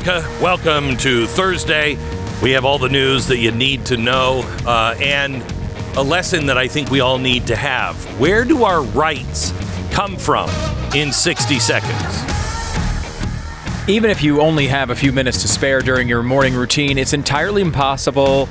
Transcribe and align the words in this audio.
America. 0.00 0.42
Welcome 0.42 0.96
to 0.98 1.26
Thursday. 1.26 1.98
We 2.42 2.52
have 2.52 2.64
all 2.64 2.78
the 2.78 2.88
news 2.88 3.26
that 3.26 3.38
you 3.38 3.50
need 3.50 3.84
to 3.86 3.96
know 3.96 4.42
uh, 4.66 4.94
and 4.98 5.42
a 5.96 6.02
lesson 6.02 6.46
that 6.46 6.56
I 6.56 6.68
think 6.68 6.90
we 6.90 7.00
all 7.00 7.18
need 7.18 7.46
to 7.48 7.56
have. 7.56 7.96
Where 8.18 8.44
do 8.44 8.64
our 8.64 8.82
rights 8.82 9.52
come 9.90 10.16
from 10.16 10.48
in 10.94 11.12
60 11.12 11.58
seconds? 11.58 12.24
Even 13.88 14.10
if 14.10 14.22
you 14.22 14.40
only 14.40 14.66
have 14.68 14.90
a 14.90 14.94
few 14.94 15.12
minutes 15.12 15.42
to 15.42 15.48
spare 15.48 15.80
during 15.80 16.08
your 16.08 16.22
morning 16.22 16.54
routine, 16.54 16.96
it's 16.96 17.12
entirely 17.12 17.60
impossible 17.60 18.48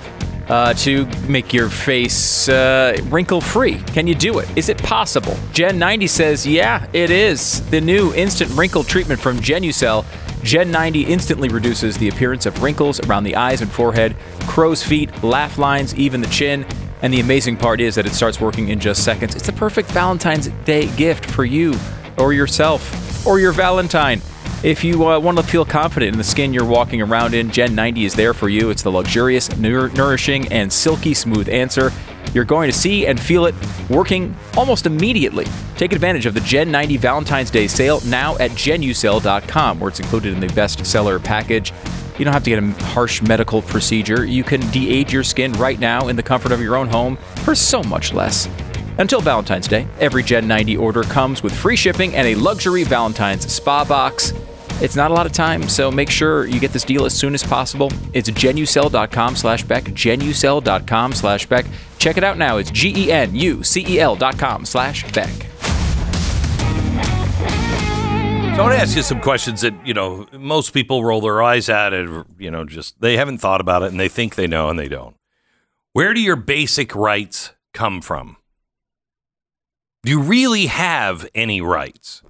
uh, 0.49 0.73
to 0.73 1.05
make 1.27 1.53
your 1.53 1.69
face 1.69 2.49
uh, 2.49 2.97
wrinkle 3.05 3.41
free. 3.41 3.79
Can 3.93 4.07
you 4.07 4.15
do 4.15 4.39
it? 4.39 4.57
Is 4.57 4.69
it 4.69 4.77
possible? 4.79 5.37
Gen 5.53 5.79
90 5.79 6.07
says, 6.07 6.45
yeah, 6.45 6.85
it 6.93 7.09
is. 7.09 7.67
The 7.69 7.81
new 7.81 8.13
instant 8.13 8.51
wrinkle 8.51 8.83
treatment 8.83 9.19
from 9.19 9.37
Genucel. 9.37 10.05
Gen 10.43 10.71
90 10.71 11.03
instantly 11.03 11.49
reduces 11.49 11.97
the 11.97 12.07
appearance 12.07 12.45
of 12.45 12.61
wrinkles 12.63 12.99
around 13.01 13.23
the 13.23 13.35
eyes 13.35 13.61
and 13.61 13.71
forehead, 13.71 14.15
crow's 14.41 14.83
feet, 14.83 15.23
laugh 15.23 15.57
lines, 15.57 15.93
even 15.95 16.21
the 16.21 16.27
chin. 16.27 16.65
And 17.01 17.13
the 17.13 17.19
amazing 17.19 17.57
part 17.57 17.79
is 17.79 17.95
that 17.95 18.05
it 18.05 18.13
starts 18.13 18.39
working 18.41 18.69
in 18.69 18.79
just 18.79 19.03
seconds. 19.03 19.35
It's 19.35 19.45
the 19.45 19.53
perfect 19.53 19.89
Valentine's 19.91 20.47
Day 20.65 20.87
gift 20.95 21.25
for 21.25 21.45
you 21.45 21.75
or 22.17 22.33
yourself 22.33 23.25
or 23.25 23.39
your 23.39 23.51
Valentine. 23.51 24.21
If 24.61 24.83
you 24.83 25.07
uh, 25.07 25.19
want 25.19 25.37
to 25.37 25.43
feel 25.43 25.63
confident 25.63 26.11
in 26.11 26.17
the 26.17 26.23
skin 26.23 26.53
you're 26.53 26.65
walking 26.65 27.01
around 27.01 27.33
in, 27.33 27.49
Gen 27.49 27.75
90 27.75 28.03
is 28.03 28.13
there 28.13 28.33
for 28.33 28.49
you. 28.49 28.69
It's 28.69 28.83
the 28.83 28.91
luxurious, 28.91 29.55
nour- 29.57 29.89
nourishing, 29.89 30.51
and 30.51 30.71
silky 30.71 31.13
smooth 31.13 31.47
answer. 31.47 31.93
You're 32.33 32.45
going 32.45 32.69
to 32.69 32.77
see 32.77 33.07
and 33.07 33.19
feel 33.19 33.45
it 33.45 33.55
working 33.89 34.35
almost 34.55 34.85
immediately. 34.85 35.45
Take 35.77 35.93
advantage 35.93 36.25
of 36.25 36.33
the 36.33 36.41
Gen 36.41 36.71
90 36.71 36.97
Valentine's 36.97 37.49
Day 37.49 37.67
sale 37.67 38.01
now 38.05 38.37
at 38.37 38.51
genucel.com, 38.51 39.79
where 39.79 39.89
it's 39.89 39.99
included 39.99 40.33
in 40.33 40.39
the 40.39 40.47
bestseller 40.47 41.23
package. 41.23 41.73
You 42.17 42.25
don't 42.25 42.33
have 42.33 42.43
to 42.43 42.49
get 42.49 42.61
a 42.61 42.83
harsh 42.85 43.21
medical 43.21 43.61
procedure. 43.61 44.25
You 44.25 44.43
can 44.43 44.59
de 44.71 44.89
age 44.89 45.13
your 45.13 45.23
skin 45.23 45.53
right 45.53 45.79
now 45.79 46.09
in 46.09 46.15
the 46.17 46.23
comfort 46.23 46.51
of 46.51 46.61
your 46.61 46.75
own 46.75 46.87
home 46.89 47.17
for 47.45 47.55
so 47.55 47.81
much 47.83 48.13
less. 48.13 48.49
Until 48.97 49.21
Valentine's 49.21 49.69
Day, 49.69 49.87
every 50.01 50.23
Gen 50.23 50.45
90 50.45 50.75
order 50.75 51.03
comes 51.03 51.41
with 51.41 51.55
free 51.55 51.77
shipping 51.77 52.13
and 52.15 52.27
a 52.27 52.35
luxury 52.35 52.83
Valentine's 52.83 53.49
spa 53.49 53.85
box. 53.85 54.33
It's 54.81 54.95
not 54.95 55.11
a 55.11 55.13
lot 55.13 55.25
of 55.25 55.31
time, 55.33 55.67
so 55.67 55.91
make 55.91 56.09
sure 56.09 56.45
you 56.45 56.59
get 56.59 56.71
this 56.71 56.85
deal 56.85 57.05
as 57.05 57.13
soon 57.13 57.33
as 57.33 57.43
possible. 57.43 57.91
It's 58.13 58.29
genucel.com 58.29 59.35
slash 59.35 59.63
Beck, 59.63 59.83
genucel.com 59.85 61.13
slash 61.13 61.45
Beck. 61.47 61.65
Check 61.97 62.17
it 62.17 62.23
out 62.23 62.37
now. 62.37 62.57
It's 62.57 62.71
G-E-N-U-C-E-L 62.71 64.15
dot 64.15 64.39
com 64.39 64.63
slash 64.65 65.11
Beck. 65.11 65.29
So 68.55 68.63
I 68.63 68.67
want 68.67 68.75
to 68.75 68.81
ask 68.81 68.95
you 68.95 69.03
some 69.03 69.21
questions 69.21 69.61
that, 69.61 69.73
you 69.87 69.93
know, 69.93 70.27
most 70.33 70.73
people 70.73 71.03
roll 71.03 71.21
their 71.21 71.41
eyes 71.41 71.69
at 71.69 71.93
it, 71.93 72.09
you 72.37 72.51
know, 72.51 72.65
just 72.65 72.99
they 72.99 73.15
haven't 73.15 73.37
thought 73.37 73.61
about 73.61 73.83
it 73.83 73.91
and 73.91 73.99
they 73.99 74.09
think 74.09 74.35
they 74.35 74.47
know 74.47 74.69
and 74.69 74.77
they 74.77 74.89
don't. 74.89 75.15
Where 75.93 76.13
do 76.13 76.21
your 76.21 76.35
basic 76.35 76.93
rights 76.93 77.53
come 77.73 78.01
from? 78.01 78.37
Do 80.03 80.11
you 80.11 80.21
really 80.21 80.67
have 80.67 81.27
any 81.33 81.61
rights? 81.61 82.21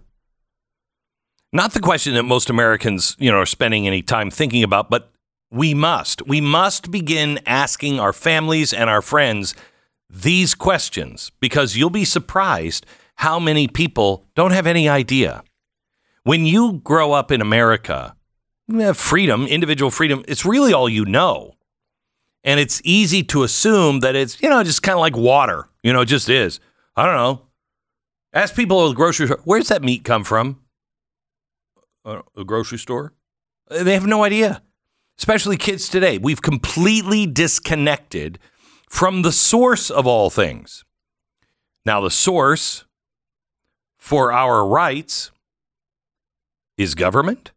Not 1.52 1.74
the 1.74 1.80
question 1.80 2.14
that 2.14 2.24
most 2.24 2.50
Americans, 2.50 3.16
you 3.20 3.32
know, 3.32 3.40
are 3.40 3.46
spending 3.46 3.88
any 3.88 4.02
time 4.02 4.30
thinking 4.30 4.64
about, 4.64 4.90
but 4.90 5.12
we 5.52 5.74
must. 5.74 6.28
We 6.28 6.42
must 6.42 6.92
begin 6.92 7.40
asking 7.46 8.00
our 8.00 8.14
families 8.14 8.72
and 8.72 8.90
our 8.90 9.02
friends 9.02 9.56
these 10.10 10.54
questions 10.54 11.32
because 11.40 11.76
you'll 11.76 11.90
be 11.90 12.06
surprised 12.06 12.86
how 13.16 13.40
many 13.40 13.68
people 13.68 14.26
don't 14.36 14.52
have 14.52 14.68
any 14.68 14.88
idea. 14.88 15.44
When 16.24 16.46
you 16.46 16.82
grow 16.84 17.14
up 17.14 17.32
in 17.32 17.42
America, 17.42 18.16
eh, 18.72 18.94
freedom, 18.94 19.48
individual 19.48 19.90
freedom, 19.90 20.24
it's 20.28 20.46
really 20.46 20.72
all 20.72 20.88
you 20.88 21.06
know. 21.06 21.56
And 22.44 22.60
it's 22.60 22.82
easy 22.86 23.24
to 23.24 23.44
assume 23.44 24.02
that 24.02 24.16
it's, 24.16 24.42
you 24.42 24.50
know, 24.50 24.64
just 24.64 24.84
kind 24.84 24.96
of 24.96 25.02
like 25.02 25.18
water. 25.18 25.68
You 25.84 25.94
know, 25.94 26.02
it 26.02 26.06
just 26.06 26.30
is. 26.30 26.60
I 26.96 27.06
don't 27.06 27.16
know. 27.16 27.42
Ask 28.34 28.56
people 28.56 28.86
at 28.86 28.90
the 28.90 28.96
grocery 28.96 29.26
store, 29.26 29.42
where's 29.44 29.70
that 29.70 29.84
meat 29.84 30.04
come 30.04 30.24
from? 30.24 30.60
A 32.38 32.44
grocery 32.44 32.78
store? 32.78 33.14
They 33.70 33.94
have 33.94 34.08
no 34.08 34.24
idea, 34.24 34.62
especially 35.18 35.58
kids 35.58 35.90
today. 35.90 36.18
We've 36.18 36.42
completely 36.42 37.26
disconnected 37.26 38.40
from 38.90 39.22
the 39.22 39.32
source 39.32 39.90
of 39.90 40.08
all 40.08 40.30
things. 40.30 40.84
Now, 41.86 42.02
the 42.02 42.12
source 42.12 42.86
for 43.98 44.32
our 44.32 44.66
rights 44.66 45.32
is 46.78 46.96
government. 46.96 47.52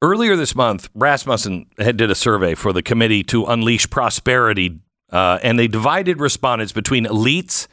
Earlier 0.00 0.34
this 0.34 0.56
month, 0.56 0.88
Rasmussen 0.94 1.66
had 1.78 1.96
did 1.96 2.10
a 2.10 2.16
survey 2.16 2.56
for 2.56 2.72
the 2.72 2.82
Committee 2.82 3.22
to 3.24 3.44
Unleash 3.44 3.88
Prosperity, 3.88 4.80
uh, 5.12 5.38
and 5.44 5.56
they 5.58 5.68
divided 5.68 6.18
respondents 6.18 6.72
between 6.72 7.04
elites 7.04 7.68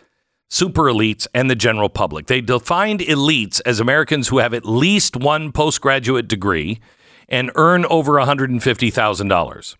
super 0.49 0.83
elites, 0.83 1.27
and 1.33 1.49
the 1.49 1.55
general 1.55 1.89
public. 1.89 2.25
They 2.25 2.41
defined 2.41 3.01
elites 3.01 3.61
as 3.65 3.79
Americans 3.79 4.27
who 4.27 4.39
have 4.39 4.53
at 4.53 4.65
least 4.65 5.15
one 5.15 5.51
postgraduate 5.51 6.27
degree 6.27 6.79
and 7.27 7.51
earn 7.55 7.85
over 7.85 8.13
$150,000. 8.13 9.75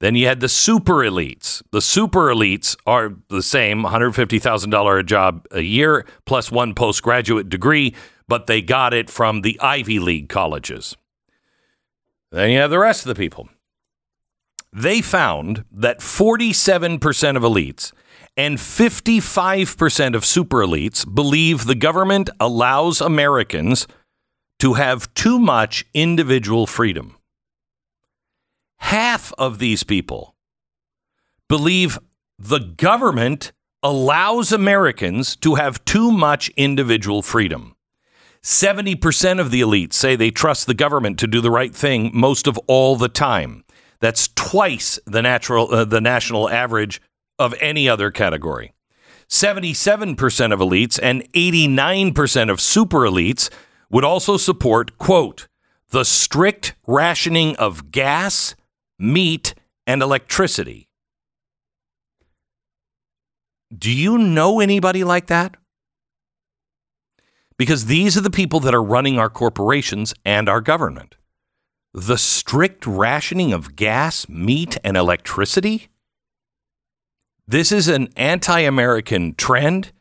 Then 0.00 0.14
you 0.14 0.26
had 0.26 0.40
the 0.40 0.48
super 0.48 0.96
elites. 0.96 1.62
The 1.72 1.80
super 1.80 2.26
elites 2.26 2.76
are 2.86 3.14
the 3.28 3.42
same 3.42 3.82
$150,000 3.84 5.00
a 5.00 5.02
job 5.02 5.46
a 5.50 5.62
year 5.62 6.04
plus 6.26 6.50
one 6.50 6.74
postgraduate 6.74 7.48
degree, 7.48 7.94
but 8.28 8.46
they 8.46 8.62
got 8.62 8.94
it 8.94 9.10
from 9.10 9.42
the 9.42 9.58
Ivy 9.60 9.98
League 9.98 10.28
colleges. 10.28 10.96
Then 12.30 12.50
you 12.50 12.58
have 12.58 12.70
the 12.70 12.78
rest 12.78 13.02
of 13.02 13.08
the 13.08 13.20
people. 13.20 13.48
They 14.72 15.00
found 15.00 15.64
that 15.70 16.00
47% 16.00 17.36
of 17.36 17.42
elites 17.42 17.92
and 18.36 18.58
55% 18.58 20.14
of 20.14 20.24
super 20.24 20.58
elites 20.58 21.12
believe 21.12 21.66
the 21.66 21.74
government 21.74 22.30
allows 22.40 23.00
Americans 23.00 23.86
to 24.58 24.74
have 24.74 25.12
too 25.14 25.38
much 25.38 25.84
individual 25.94 26.66
freedom. 26.66 27.16
Half 28.78 29.32
of 29.38 29.58
these 29.58 29.84
people 29.84 30.34
believe 31.48 31.98
the 32.38 32.58
government 32.58 33.52
allows 33.82 34.50
Americans 34.50 35.36
to 35.36 35.54
have 35.56 35.84
too 35.84 36.10
much 36.10 36.48
individual 36.56 37.22
freedom. 37.22 37.76
70% 38.42 39.40
of 39.40 39.50
the 39.50 39.60
elites 39.60 39.94
say 39.94 40.16
they 40.16 40.30
trust 40.30 40.66
the 40.66 40.74
government 40.74 41.18
to 41.18 41.26
do 41.26 41.40
the 41.40 41.50
right 41.50 41.74
thing 41.74 42.10
most 42.12 42.46
of 42.46 42.58
all 42.66 42.96
the 42.96 43.08
time. 43.08 43.64
That's 44.00 44.28
twice 44.28 44.98
the 45.06 45.22
natural 45.22 45.72
uh, 45.72 45.84
the 45.86 46.00
national 46.00 46.50
average 46.50 47.00
of 47.38 47.54
any 47.60 47.88
other 47.88 48.10
category. 48.10 48.72
77% 49.28 50.52
of 50.52 50.60
elites 50.60 51.00
and 51.02 51.30
89% 51.32 52.50
of 52.50 52.60
super 52.60 52.98
elites 52.98 53.50
would 53.90 54.04
also 54.04 54.36
support, 54.36 54.98
quote, 54.98 55.48
the 55.90 56.04
strict 56.04 56.74
rationing 56.86 57.56
of 57.56 57.90
gas, 57.90 58.54
meat, 58.98 59.54
and 59.86 60.02
electricity. 60.02 60.88
Do 63.76 63.90
you 63.90 64.18
know 64.18 64.60
anybody 64.60 65.04
like 65.04 65.26
that? 65.26 65.56
Because 67.56 67.86
these 67.86 68.16
are 68.16 68.20
the 68.20 68.30
people 68.30 68.60
that 68.60 68.74
are 68.74 68.82
running 68.82 69.18
our 69.18 69.30
corporations 69.30 70.14
and 70.24 70.48
our 70.48 70.60
government. 70.60 71.16
The 71.92 72.18
strict 72.18 72.86
rationing 72.86 73.52
of 73.52 73.76
gas, 73.76 74.28
meat, 74.28 74.76
and 74.82 74.96
electricity? 74.96 75.88
This 77.46 77.72
is 77.72 77.88
an 77.88 78.08
anti 78.16 78.60
American 78.60 79.34
trend, 79.34 79.92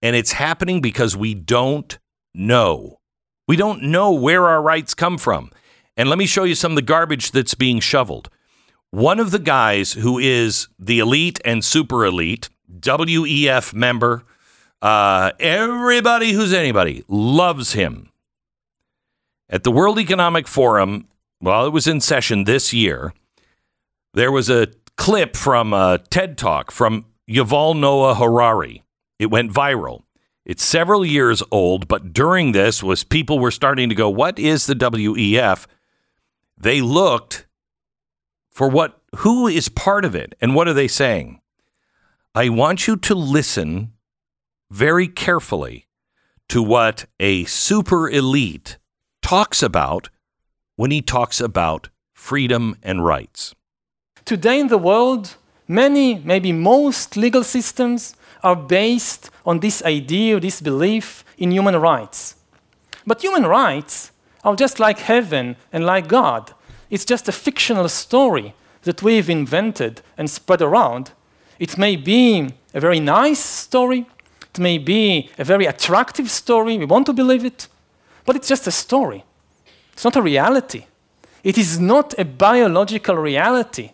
and 0.00 0.16
it's 0.16 0.32
happening 0.32 0.80
because 0.80 1.16
we 1.16 1.34
don't 1.34 1.98
know. 2.34 2.98
We 3.46 3.56
don't 3.56 3.84
know 3.84 4.12
where 4.12 4.48
our 4.48 4.60
rights 4.60 4.94
come 4.94 5.18
from. 5.18 5.50
And 5.96 6.08
let 6.08 6.18
me 6.18 6.26
show 6.26 6.44
you 6.44 6.54
some 6.54 6.72
of 6.72 6.76
the 6.76 6.82
garbage 6.82 7.30
that's 7.32 7.54
being 7.54 7.78
shoveled. 7.80 8.30
One 8.90 9.20
of 9.20 9.30
the 9.30 9.38
guys 9.38 9.92
who 9.92 10.18
is 10.18 10.68
the 10.78 10.98
elite 10.98 11.40
and 11.44 11.64
super 11.64 12.04
elite, 12.04 12.48
WEF 12.70 13.74
member, 13.74 14.24
uh, 14.80 15.32
everybody 15.38 16.32
who's 16.32 16.52
anybody 16.52 17.04
loves 17.08 17.74
him. 17.74 18.10
At 19.48 19.64
the 19.64 19.70
World 19.70 19.98
Economic 19.98 20.48
Forum, 20.48 21.08
while 21.38 21.66
it 21.66 21.72
was 21.72 21.86
in 21.86 22.00
session 22.00 22.44
this 22.44 22.72
year, 22.72 23.12
there 24.14 24.32
was 24.32 24.48
a 24.50 24.68
clip 25.02 25.36
from 25.36 25.72
a 25.72 25.98
TED 26.10 26.38
Talk 26.38 26.70
from 26.70 27.06
Yuval 27.28 27.76
Noah 27.76 28.14
Harari. 28.14 28.84
It 29.18 29.32
went 29.32 29.52
viral. 29.52 30.04
It's 30.44 30.62
several 30.62 31.04
years 31.04 31.42
old, 31.50 31.88
but 31.88 32.12
during 32.12 32.52
this 32.52 32.84
was 32.84 33.02
people 33.02 33.40
were 33.40 33.50
starting 33.50 33.88
to 33.88 33.96
go, 33.96 34.08
"What 34.08 34.38
is 34.38 34.66
the 34.66 34.76
WEF?" 34.76 35.66
they 36.56 36.80
looked 36.80 37.48
for 38.48 38.68
what 38.68 39.02
who 39.16 39.48
is 39.48 39.68
part 39.68 40.04
of 40.04 40.14
it 40.14 40.36
and 40.40 40.54
what 40.54 40.68
are 40.68 40.72
they 40.72 40.86
saying? 40.86 41.40
I 42.32 42.48
want 42.48 42.86
you 42.86 42.94
to 42.94 43.14
listen 43.16 43.94
very 44.70 45.08
carefully 45.08 45.88
to 46.48 46.62
what 46.62 47.06
a 47.18 47.42
super 47.46 48.08
elite 48.08 48.78
talks 49.20 49.64
about 49.64 50.10
when 50.76 50.92
he 50.92 51.02
talks 51.02 51.40
about 51.40 51.88
freedom 52.14 52.76
and 52.84 53.04
rights. 53.04 53.52
Today 54.24 54.60
in 54.60 54.68
the 54.68 54.78
world, 54.78 55.36
many, 55.66 56.16
maybe 56.16 56.52
most 56.52 57.16
legal 57.16 57.42
systems 57.42 58.14
are 58.42 58.56
based 58.56 59.30
on 59.44 59.60
this 59.60 59.82
idea, 59.84 60.38
this 60.38 60.60
belief 60.60 61.24
in 61.38 61.50
human 61.50 61.76
rights. 61.76 62.36
But 63.06 63.22
human 63.22 63.46
rights 63.46 64.12
are 64.44 64.56
just 64.56 64.78
like 64.78 65.00
heaven 65.00 65.56
and 65.72 65.84
like 65.84 66.08
God. 66.08 66.52
It's 66.90 67.04
just 67.04 67.28
a 67.28 67.32
fictional 67.32 67.88
story 67.88 68.54
that 68.82 69.02
we've 69.02 69.30
invented 69.30 70.02
and 70.16 70.30
spread 70.30 70.62
around. 70.62 71.12
It 71.58 71.78
may 71.78 71.96
be 71.96 72.50
a 72.74 72.80
very 72.80 73.00
nice 73.00 73.40
story, 73.40 74.06
it 74.54 74.58
may 74.58 74.78
be 74.78 75.30
a 75.38 75.44
very 75.44 75.66
attractive 75.66 76.30
story, 76.30 76.78
we 76.78 76.84
want 76.84 77.06
to 77.06 77.12
believe 77.12 77.44
it, 77.44 77.68
but 78.24 78.36
it's 78.36 78.48
just 78.48 78.66
a 78.66 78.72
story. 78.72 79.24
It's 79.92 80.04
not 80.04 80.16
a 80.16 80.22
reality. 80.22 80.86
It 81.44 81.58
is 81.58 81.80
not 81.80 82.18
a 82.18 82.24
biological 82.24 83.16
reality. 83.16 83.90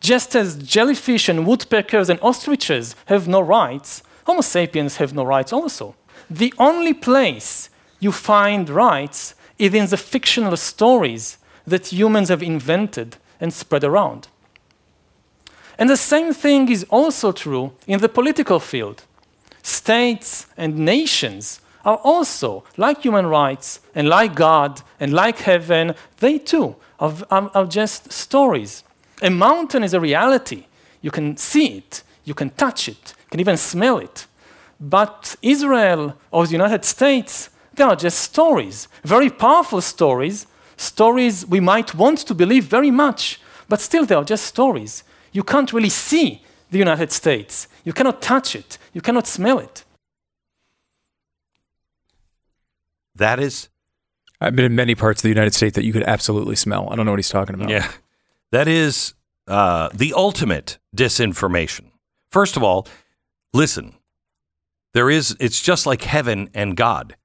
Just 0.00 0.34
as 0.36 0.56
jellyfish 0.56 1.28
and 1.28 1.46
woodpeckers 1.46 2.08
and 2.08 2.20
ostriches 2.22 2.94
have 3.06 3.26
no 3.26 3.40
rights, 3.40 4.02
Homo 4.26 4.42
sapiens 4.42 4.96
have 4.96 5.14
no 5.14 5.24
rights 5.24 5.52
also. 5.52 5.94
The 6.30 6.52
only 6.58 6.94
place 6.94 7.70
you 8.00 8.12
find 8.12 8.68
rights 8.68 9.34
is 9.58 9.74
in 9.74 9.86
the 9.86 9.96
fictional 9.96 10.56
stories 10.56 11.38
that 11.66 11.92
humans 11.92 12.28
have 12.28 12.42
invented 12.42 13.16
and 13.40 13.52
spread 13.52 13.84
around. 13.84 14.28
And 15.78 15.88
the 15.88 15.96
same 15.96 16.32
thing 16.32 16.68
is 16.68 16.84
also 16.90 17.32
true 17.32 17.72
in 17.86 18.00
the 18.00 18.08
political 18.08 18.60
field. 18.60 19.04
States 19.62 20.46
and 20.56 20.78
nations 20.78 21.60
are 21.84 22.00
also, 22.04 22.64
like 22.76 23.02
human 23.02 23.26
rights 23.26 23.80
and 23.94 24.08
like 24.08 24.34
God 24.34 24.82
and 24.98 25.12
like 25.12 25.38
heaven, 25.38 25.94
they 26.18 26.38
too 26.38 26.76
are, 26.98 27.14
are, 27.30 27.50
are 27.54 27.66
just 27.66 28.12
stories. 28.12 28.82
A 29.22 29.30
mountain 29.30 29.82
is 29.82 29.94
a 29.94 30.00
reality. 30.00 30.66
You 31.00 31.10
can 31.10 31.36
see 31.36 31.78
it, 31.78 32.02
you 32.24 32.34
can 32.34 32.50
touch 32.50 32.88
it, 32.88 33.14
you 33.24 33.30
can 33.30 33.40
even 33.40 33.56
smell 33.56 33.98
it. 33.98 34.26
But 34.80 35.36
Israel 35.42 36.16
or 36.30 36.46
the 36.46 36.52
United 36.52 36.84
States, 36.84 37.50
they 37.74 37.84
are 37.84 37.96
just 37.96 38.20
stories, 38.20 38.88
very 39.04 39.30
powerful 39.30 39.80
stories, 39.80 40.46
stories 40.76 41.46
we 41.46 41.60
might 41.60 41.94
want 41.94 42.18
to 42.18 42.34
believe 42.34 42.64
very 42.64 42.90
much, 42.90 43.40
but 43.68 43.80
still 43.80 44.06
they 44.06 44.14
are 44.14 44.24
just 44.24 44.44
stories. 44.44 45.04
You 45.32 45.42
can't 45.42 45.72
really 45.72 45.88
see 45.88 46.42
the 46.70 46.78
United 46.78 47.12
States, 47.12 47.68
you 47.84 47.92
cannot 47.92 48.20
touch 48.20 48.54
it, 48.54 48.78
you 48.92 49.00
cannot 49.00 49.26
smell 49.26 49.58
it. 49.58 49.84
That 53.14 53.40
is 53.40 53.68
I've 54.40 54.54
been 54.54 54.64
in 54.64 54.76
many 54.76 54.94
parts 54.94 55.20
of 55.20 55.22
the 55.22 55.30
United 55.30 55.54
States 55.54 55.74
that 55.74 55.84
you 55.84 55.92
could 55.92 56.04
absolutely 56.04 56.54
smell. 56.54 56.88
I 56.90 56.96
don't 56.96 57.04
know 57.06 57.12
what 57.12 57.18
he's 57.18 57.28
talking 57.28 57.56
about. 57.56 57.68
Yeah. 57.68 57.90
That 58.52 58.68
is 58.68 59.14
uh, 59.46 59.90
the 59.94 60.12
ultimate 60.14 60.78
disinformation. 60.96 61.90
First 62.30 62.56
of 62.56 62.62
all, 62.62 62.86
listen, 63.52 63.94
there 64.94 65.10
is, 65.10 65.36
it's 65.40 65.60
just 65.60 65.86
like 65.86 66.02
heaven 66.02 66.50
and 66.54 66.76
God. 66.76 67.16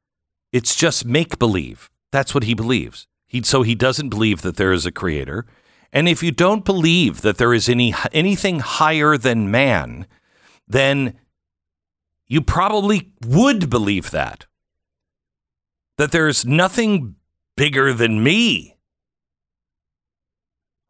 It's 0.51 0.75
just 0.75 1.05
make 1.05 1.39
believe. 1.39 1.89
That's 2.11 2.33
what 2.33 2.43
he 2.43 2.53
believes. 2.53 3.07
He, 3.25 3.41
so 3.41 3.63
he 3.63 3.75
doesn't 3.75 4.09
believe 4.09 4.41
that 4.43 4.57
there 4.57 4.71
is 4.71 4.85
a 4.85 4.91
creator. 4.91 5.45
And 5.91 6.07
if 6.07 6.23
you 6.23 6.31
don't 6.31 6.65
believe 6.65 7.21
that 7.21 7.37
there 7.37 7.53
is 7.53 7.69
any 7.69 7.93
anything 8.11 8.59
higher 8.59 9.17
than 9.17 9.51
man, 9.51 10.07
then 10.67 11.15
you 12.27 12.41
probably 12.41 13.11
would 13.25 13.69
believe 13.69 14.11
that. 14.11 14.47
That 15.97 16.11
there's 16.11 16.45
nothing 16.45 17.15
bigger 17.55 17.93
than 17.93 18.23
me. 18.23 18.72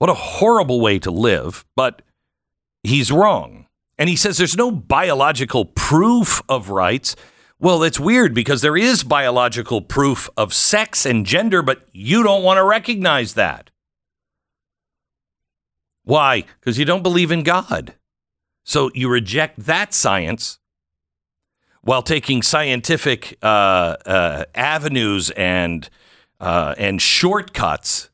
What 0.04 0.10
a 0.10 0.16
horrible 0.16 0.82
way 0.82 1.00
to 1.00 1.12
live, 1.12 1.64
but 1.78 2.02
he's 2.84 3.10
wrong. 3.10 3.68
And 3.98 4.10
he 4.10 4.18
says 4.18 4.38
there's 4.38 4.58
no 4.58 4.70
biological 4.70 5.64
proof 5.64 6.42
of 6.50 6.70
rights. 6.70 7.16
Well, 7.58 7.84
it's 7.84 8.02
weird 8.02 8.34
because 8.34 8.62
there 8.62 8.76
is 8.76 9.06
biological 9.06 9.82
proof 9.82 10.30
of 10.36 10.54
sex 10.54 11.06
and 11.06 11.26
gender, 11.26 11.62
but 11.62 11.88
you 11.94 12.22
don't 12.22 12.44
want 12.44 12.58
to 12.58 12.66
recognize 12.66 13.36
that. 13.36 13.72
Why? 16.04 16.44
Because 16.60 16.78
you 16.78 16.84
don't 16.84 17.02
believe 17.02 17.32
in 17.32 17.44
God. 17.44 17.94
So 18.66 18.92
you 18.94 19.08
reject 19.08 19.58
that 19.58 19.94
science 19.94 20.60
while 21.82 22.02
taking 22.02 22.42
scientific 22.42 23.38
uh, 23.42 23.96
uh, 24.06 24.44
avenues 24.54 25.30
and 25.30 25.90
uh, 26.42 26.76
and 26.78 27.02
shortcuts 27.02 28.10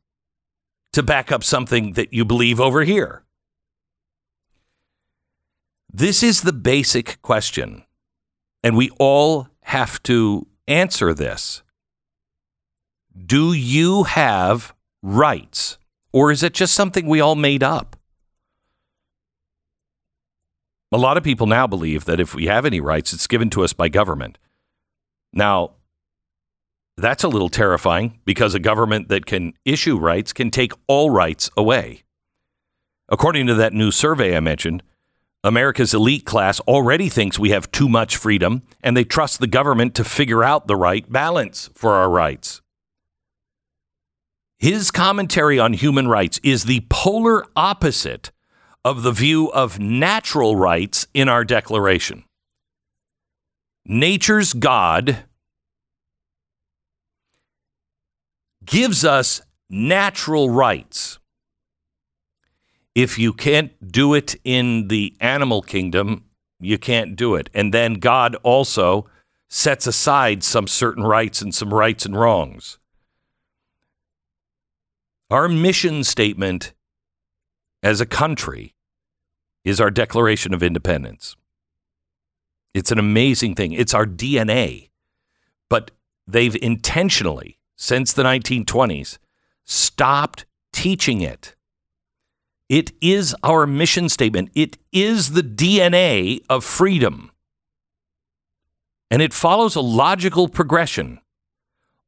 to 0.93 1.03
back 1.03 1.31
up 1.31 1.43
something 1.43 1.93
that 1.93 2.13
you 2.13 2.25
believe 2.25 2.59
over 2.59 2.83
here. 2.83 3.23
This 5.91 6.21
is 6.23 6.41
the 6.41 6.53
basic 6.53 7.21
question, 7.21 7.83
and 8.63 8.77
we 8.77 8.89
all 8.99 9.47
have 9.61 10.01
to 10.03 10.47
answer 10.67 11.13
this. 11.13 11.63
Do 13.25 13.53
you 13.53 14.03
have 14.03 14.73
rights, 15.01 15.77
or 16.13 16.31
is 16.31 16.43
it 16.43 16.53
just 16.53 16.73
something 16.73 17.07
we 17.07 17.21
all 17.21 17.35
made 17.35 17.63
up? 17.63 17.95
A 20.91 20.97
lot 20.97 21.17
of 21.17 21.23
people 21.23 21.47
now 21.47 21.67
believe 21.67 22.05
that 22.05 22.19
if 22.19 22.33
we 22.33 22.47
have 22.47 22.65
any 22.65 22.79
rights, 22.79 23.13
it's 23.13 23.27
given 23.27 23.49
to 23.51 23.63
us 23.63 23.73
by 23.73 23.89
government. 23.89 24.37
Now, 25.31 25.71
that's 26.99 27.23
a 27.23 27.29
little 27.29 27.49
terrifying 27.49 28.19
because 28.25 28.53
a 28.53 28.59
government 28.59 29.09
that 29.09 29.25
can 29.25 29.53
issue 29.65 29.97
rights 29.97 30.33
can 30.33 30.51
take 30.51 30.73
all 30.87 31.09
rights 31.09 31.49
away. 31.57 32.03
According 33.09 33.47
to 33.47 33.55
that 33.55 33.73
new 33.73 33.91
survey 33.91 34.35
I 34.35 34.39
mentioned, 34.39 34.83
America's 35.43 35.93
elite 35.93 36.25
class 36.25 36.59
already 36.61 37.09
thinks 37.09 37.39
we 37.39 37.51
have 37.51 37.71
too 37.71 37.87
much 37.87 38.17
freedom 38.17 38.63
and 38.83 38.95
they 38.95 39.05
trust 39.05 39.39
the 39.39 39.47
government 39.47 39.95
to 39.95 40.03
figure 40.03 40.43
out 40.43 40.67
the 40.67 40.75
right 40.75 41.09
balance 41.11 41.69
for 41.73 41.93
our 41.93 42.09
rights. 42.09 42.61
His 44.57 44.91
commentary 44.91 45.57
on 45.57 45.71
human 45.71 46.09
rights 46.09 46.39
is 46.43 46.65
the 46.65 46.85
polar 46.89 47.45
opposite 47.55 48.31
of 48.83 49.03
the 49.03 49.13
view 49.13 49.49
of 49.51 49.79
natural 49.79 50.57
rights 50.57 51.07
in 51.13 51.29
our 51.29 51.45
Declaration. 51.45 52.25
Nature's 53.85 54.53
God 54.53 55.23
gives 58.69 59.03
us 59.03 59.41
natural 59.69 60.49
rights. 60.49 61.17
If 62.93 63.17
you 63.17 63.33
can't 63.33 63.91
do 63.91 64.13
it 64.13 64.35
in 64.43 64.89
the 64.89 65.15
animal 65.19 65.61
kingdom, 65.63 66.25
you 66.59 66.77
can't 66.77 67.15
do 67.15 67.35
it. 67.35 67.49
And 67.53 67.73
then 67.73 67.95
God 67.95 68.35
also 68.43 69.07
sets 69.49 69.87
aside 69.87 70.43
some 70.43 70.67
certain 70.67 71.03
rights 71.03 71.41
and 71.41 71.53
some 71.53 71.73
rights 71.73 72.05
and 72.05 72.15
wrongs. 72.15 72.77
Our 75.31 75.47
mission 75.47 76.03
statement 76.03 76.73
as 77.81 78.01
a 78.01 78.05
country 78.05 78.75
is 79.63 79.81
our 79.81 79.89
Declaration 79.89 80.53
of 80.53 80.61
Independence. 80.61 81.35
It's 82.73 82.91
an 82.91 82.99
amazing 82.99 83.55
thing. 83.55 83.73
It's 83.73 83.93
our 83.95 84.05
DNA. 84.05 84.89
But 85.69 85.91
they've 86.27 86.55
intentionally, 86.55 87.58
since 87.79 88.11
the 88.11 88.23
1920s, 88.23 89.19
stopped 89.65 90.45
teaching 90.73 91.21
it. 91.21 91.55
It 92.67 92.91
is 93.01 93.33
our 93.41 93.65
mission 93.65 94.09
statement. 94.09 94.51
It 94.53 94.77
is 94.91 95.31
the 95.31 95.41
DNA 95.41 96.41
of 96.49 96.65
freedom. 96.65 97.31
And 99.09 99.21
it 99.21 99.33
follows 99.33 99.75
a 99.75 99.81
logical 99.81 100.49
progression. 100.49 101.21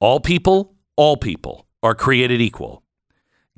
All 0.01 0.19
people, 0.19 0.75
all 0.97 1.15
people 1.15 1.67
are 1.81 1.95
created 1.95 2.41
equal. 2.41 2.83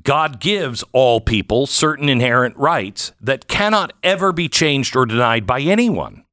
God 0.04 0.40
gives 0.40 0.84
all 0.94 1.20
people 1.20 1.66
certain 1.66 2.10
inherent 2.10 2.56
rights 2.58 3.12
that 3.22 3.48
cannot 3.48 3.92
ever 4.04 4.32
be 4.32 4.48
changed 4.48 4.96
or 4.96 5.08
denied 5.08 5.48
by 5.48 5.62
anyone. 5.62 6.26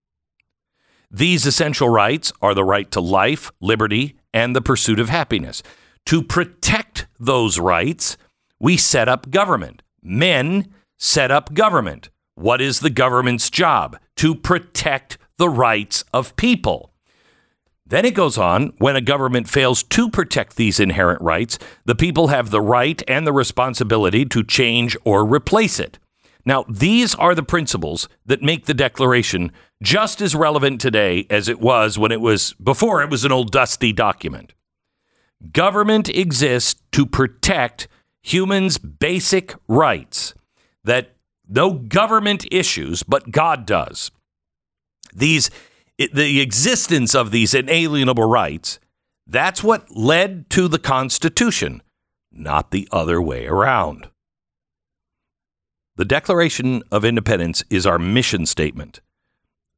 These 1.10 1.46
essential 1.46 1.88
rights 1.88 2.32
are 2.42 2.54
the 2.54 2.64
right 2.64 2.90
to 2.90 3.00
life, 3.00 3.50
liberty, 3.60 4.19
and 4.32 4.54
the 4.54 4.62
pursuit 4.62 5.00
of 5.00 5.08
happiness. 5.08 5.62
To 6.06 6.22
protect 6.22 7.06
those 7.18 7.58
rights, 7.58 8.16
we 8.58 8.76
set 8.76 9.08
up 9.08 9.30
government. 9.30 9.82
Men 10.02 10.72
set 10.98 11.30
up 11.30 11.54
government. 11.54 12.10
What 12.34 12.60
is 12.60 12.80
the 12.80 12.90
government's 12.90 13.50
job? 13.50 13.98
To 14.16 14.34
protect 14.34 15.18
the 15.36 15.48
rights 15.48 16.04
of 16.12 16.36
people. 16.36 16.92
Then 17.86 18.04
it 18.04 18.14
goes 18.14 18.38
on 18.38 18.72
when 18.78 18.94
a 18.94 19.00
government 19.00 19.48
fails 19.48 19.82
to 19.82 20.08
protect 20.08 20.54
these 20.54 20.78
inherent 20.78 21.20
rights, 21.20 21.58
the 21.84 21.96
people 21.96 22.28
have 22.28 22.50
the 22.50 22.60
right 22.60 23.02
and 23.08 23.26
the 23.26 23.32
responsibility 23.32 24.24
to 24.26 24.44
change 24.44 24.96
or 25.04 25.24
replace 25.24 25.80
it. 25.80 25.98
Now, 26.44 26.64
these 26.68 27.14
are 27.16 27.34
the 27.34 27.42
principles 27.42 28.08
that 28.24 28.42
make 28.42 28.66
the 28.66 28.74
Declaration 28.74 29.50
just 29.82 30.20
as 30.20 30.34
relevant 30.34 30.80
today 30.80 31.26
as 31.30 31.48
it 31.48 31.60
was 31.60 31.98
when 31.98 32.12
it 32.12 32.20
was 32.20 32.52
before 32.54 33.02
it 33.02 33.10
was 33.10 33.24
an 33.24 33.32
old 33.32 33.50
dusty 33.50 33.92
document. 33.92 34.52
Government 35.52 36.08
exists 36.08 36.80
to 36.92 37.06
protect 37.06 37.88
humans' 38.22 38.76
basic 38.76 39.54
rights 39.68 40.34
that 40.84 41.16
no 41.48 41.72
government 41.72 42.46
issues, 42.50 43.02
but 43.02 43.30
God 43.30 43.66
does. 43.66 44.10
These 45.14 45.50
the 46.12 46.40
existence 46.40 47.14
of 47.14 47.30
these 47.30 47.52
inalienable 47.52 48.24
rights, 48.24 48.78
that's 49.26 49.62
what 49.62 49.90
led 49.94 50.48
to 50.50 50.66
the 50.66 50.78
Constitution, 50.78 51.82
not 52.32 52.70
the 52.70 52.88
other 52.90 53.20
way 53.20 53.46
around. 53.46 54.08
The 55.96 56.06
Declaration 56.06 56.82
of 56.90 57.04
Independence 57.04 57.62
is 57.68 57.86
our 57.86 57.98
mission 57.98 58.46
statement. 58.46 59.00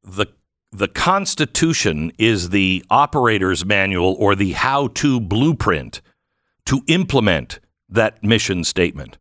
The, 0.05 0.27
the 0.71 0.89
Constitution 0.89 2.13
is 2.19 2.51
the 2.51 2.85
operator's 2.91 3.65
manual 3.65 4.17
or 4.19 4.35
the 4.35 4.53
how 4.53 4.89
to 4.89 5.21
blueprint 5.21 6.01
to 6.67 6.83
implement 6.87 7.61
that 7.89 8.23
mission 8.23 8.65
statement. 8.65 9.19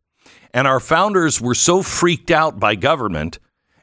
And 0.54 0.66
our 0.66 0.80
founders 0.80 1.40
were 1.40 1.54
so 1.54 1.82
freaked 1.82 2.30
out 2.30 2.58
by 2.58 2.74
government 2.74 3.38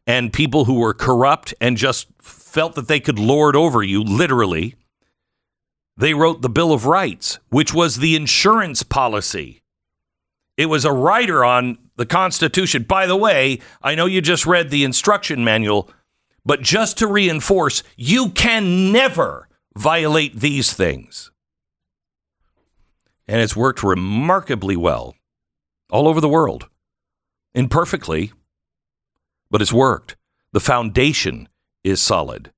and 0.05 0.33
people 0.33 0.65
who 0.65 0.79
were 0.79 0.93
corrupt 0.93 1.53
and 1.61 1.77
just 1.77 2.07
felt 2.19 2.75
that 2.75 2.87
they 2.87 2.99
could 2.99 3.19
lord 3.19 3.55
over 3.55 3.83
you, 3.83 4.03
literally, 4.03 4.75
they 5.95 6.13
wrote 6.13 6.41
the 6.41 6.49
Bill 6.49 6.71
of 6.71 6.85
Rights, 6.85 7.39
which 7.49 7.73
was 7.73 7.97
the 7.97 8.15
insurance 8.15 8.83
policy. 8.83 9.61
It 10.57 10.67
was 10.67 10.85
a 10.85 10.91
rider 10.91 11.43
on 11.45 11.77
the 11.97 12.05
Constitution. 12.05 12.83
By 12.83 13.05
the 13.05 13.15
way, 13.15 13.59
I 13.81 13.95
know 13.95 14.05
you 14.05 14.21
just 14.21 14.45
read 14.45 14.69
the 14.69 14.83
instruction 14.83 15.43
manual, 15.43 15.89
but 16.45 16.61
just 16.61 16.97
to 16.97 17.07
reinforce, 17.07 17.83
you 17.95 18.29
can 18.29 18.91
never 18.91 19.47
violate 19.75 20.39
these 20.39 20.73
things. 20.73 21.31
And 23.27 23.41
it's 23.41 23.55
worked 23.55 23.83
remarkably 23.83 24.75
well 24.75 25.15
all 25.91 26.07
over 26.07 26.19
the 26.19 26.29
world. 26.29 26.67
Imperfectly, 27.53 28.31
but 29.51 29.61
it's 29.61 29.73
worked. 29.73 30.15
The 30.51 30.59
foundation 30.59 31.47
is 31.83 32.01
solid. 32.01 32.51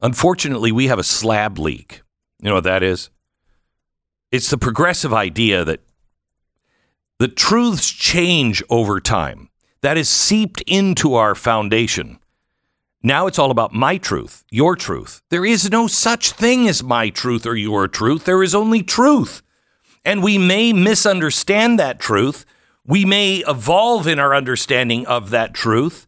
Unfortunately, 0.00 0.72
we 0.72 0.86
have 0.86 0.98
a 0.98 1.04
slab 1.04 1.58
leak. 1.58 2.02
You 2.40 2.48
know 2.48 2.54
what 2.54 2.64
that 2.64 2.82
is? 2.82 3.10
It's 4.32 4.48
the 4.48 4.58
progressive 4.58 5.12
idea 5.12 5.64
that 5.64 5.80
the 7.18 7.28
truths 7.28 7.90
change 7.90 8.62
over 8.70 9.00
time. 9.00 9.49
That 9.82 9.96
is 9.96 10.08
seeped 10.08 10.62
into 10.66 11.14
our 11.14 11.34
foundation. 11.34 12.18
Now 13.02 13.26
it's 13.26 13.38
all 13.38 13.50
about 13.50 13.72
my 13.72 13.96
truth, 13.96 14.44
your 14.50 14.76
truth. 14.76 15.22
There 15.30 15.44
is 15.44 15.70
no 15.70 15.86
such 15.86 16.32
thing 16.32 16.68
as 16.68 16.82
my 16.82 17.08
truth 17.08 17.46
or 17.46 17.56
your 17.56 17.88
truth. 17.88 18.24
There 18.24 18.42
is 18.42 18.54
only 18.54 18.82
truth. 18.82 19.42
And 20.04 20.22
we 20.22 20.36
may 20.36 20.72
misunderstand 20.72 21.78
that 21.78 21.98
truth. 21.98 22.44
We 22.84 23.04
may 23.04 23.36
evolve 23.46 24.06
in 24.06 24.18
our 24.18 24.34
understanding 24.34 25.06
of 25.06 25.30
that 25.30 25.54
truth 25.54 26.06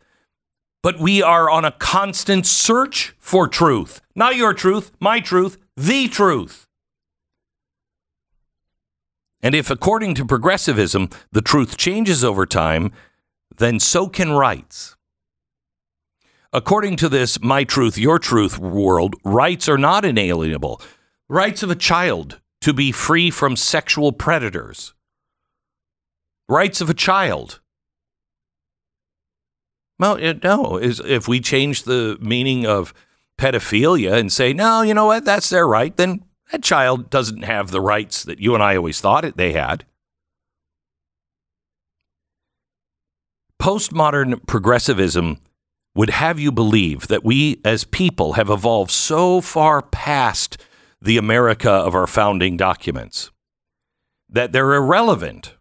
but 0.83 0.99
we 0.99 1.23
are 1.23 1.49
on 1.49 1.65
a 1.65 1.73
constant 1.73 2.45
search 2.45 3.15
for 3.19 3.47
truth. 3.47 4.01
Not 4.15 4.37
your 4.37 4.53
truth, 4.53 4.91
my 4.99 5.21
truth, 5.21 5.57
the 5.77 6.09
truth. 6.09 6.67
And 9.45 9.55
if, 9.55 9.71
according 9.71 10.15
to 10.17 10.25
progressivism, 10.25 11.09
the 11.31 11.41
truth 11.41 11.77
changes 11.77 12.23
over 12.23 12.47
time, 12.47 12.93
then 13.59 13.81
so 13.81 14.09
can 14.09 14.33
rights. 14.33 14.97
According 16.53 16.97
to 16.97 17.09
this 17.09 17.41
my 17.41 17.65
truth, 17.65 17.97
your 17.97 18.19
truth 18.19 18.59
world, 18.59 19.15
rights 19.25 19.69
are 19.69 19.79
not 19.79 20.05
inalienable. 20.05 20.81
Rights 21.29 21.63
of 21.63 21.71
a 21.71 21.77
child 21.77 22.41
to 22.61 22.73
be 22.73 22.93
free 22.93 23.31
from 23.31 23.57
sexual 23.57 24.13
predators. 24.13 24.95
Rights 26.49 26.81
of 26.81 26.91
a 26.91 26.95
child 26.95 27.61
well, 30.03 30.19
no. 30.43 30.79
Is 30.79 31.01
if 31.05 31.29
we 31.29 31.39
change 31.39 31.85
the 31.85 32.19
meaning 32.21 32.67
of 32.67 32.93
pedophilia 33.39 34.15
and 34.15 34.33
say, 34.33 34.53
no, 34.53 34.83
you 34.83 34.95
know 34.95 35.07
what, 35.07 35.25
that's 35.25 35.49
their 35.49 35.65
right, 35.65 35.97
then 35.97 36.25
that 36.51 36.65
child 36.65 37.09
doesn't 37.09 37.45
have 37.45 37.71
the 37.71 37.81
rights 37.81 38.25
that 38.25 38.41
you 38.41 38.55
and 38.55 38.65
I 38.65 38.75
always 38.75 39.01
thought 39.01 39.25
it 39.25 39.37
they 39.37 39.53
had. 39.53 39.87
Postmodern 43.63 44.45
progressivism 44.49 45.39
would 45.95 46.11
have 46.11 46.41
you 46.41 46.51
believe 46.51 47.07
that 47.07 47.25
we 47.25 47.61
as 47.65 47.85
people 47.85 48.33
have 48.33 48.51
evolved 48.51 48.91
so 48.91 49.41
far 49.41 49.81
past 49.83 50.59
the 51.01 51.17
America 51.17 51.71
of 51.71 51.95
our 51.95 52.09
founding 52.09 52.57
documents 52.57 53.31
that 54.29 54.51
they're 54.51 54.75
irrelevant 54.75 55.55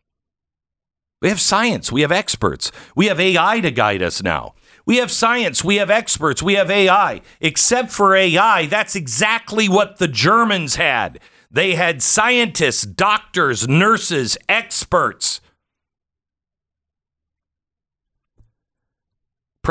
we 1.22 1.29
have 1.29 1.39
science. 1.39 1.91
We 1.91 2.01
have 2.01 2.12
experts. 2.12 2.72
We 2.96 3.05
have 3.05 3.20
AI 3.20 3.60
to 3.60 3.70
guide 3.70 4.01
us 4.01 4.24
now. 4.24 4.55
We 4.88 4.98
have 4.98 5.12
science. 5.12 5.63
We 5.63 5.75
have 5.75 5.91
experts. 5.91 6.41
We 6.41 6.55
have 6.55 6.72
AI. 6.72 7.22
Except 7.39 7.91
for 7.91 8.15
AI, 8.15 8.65
that's 8.65 8.96
exactly 8.96 9.70
what 9.70 10.00
the 10.00 10.08
Germans 10.08 10.75
had. 10.75 11.20
They 11.51 11.75
had 11.75 12.01
scientists, 12.01 12.84
doctors, 12.84 13.67
nurses, 13.67 14.36
experts. 14.50 15.41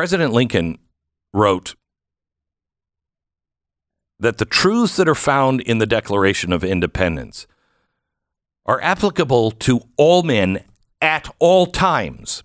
President 0.00 0.33
Lincoln 0.33 0.78
wrote 1.35 1.75
that 4.19 4.38
the 4.38 4.47
truths 4.47 4.97
that 4.97 5.07
are 5.07 5.14
found 5.14 5.61
in 5.61 5.76
the 5.76 5.85
Declaration 5.85 6.54
of 6.54 6.64
Independence 6.64 7.47
are 8.64 8.80
applicable 8.80 9.50
to 9.50 9.83
all 9.99 10.23
men 10.23 10.64
at 11.02 11.28
all 11.38 11.66
times. 11.66 12.42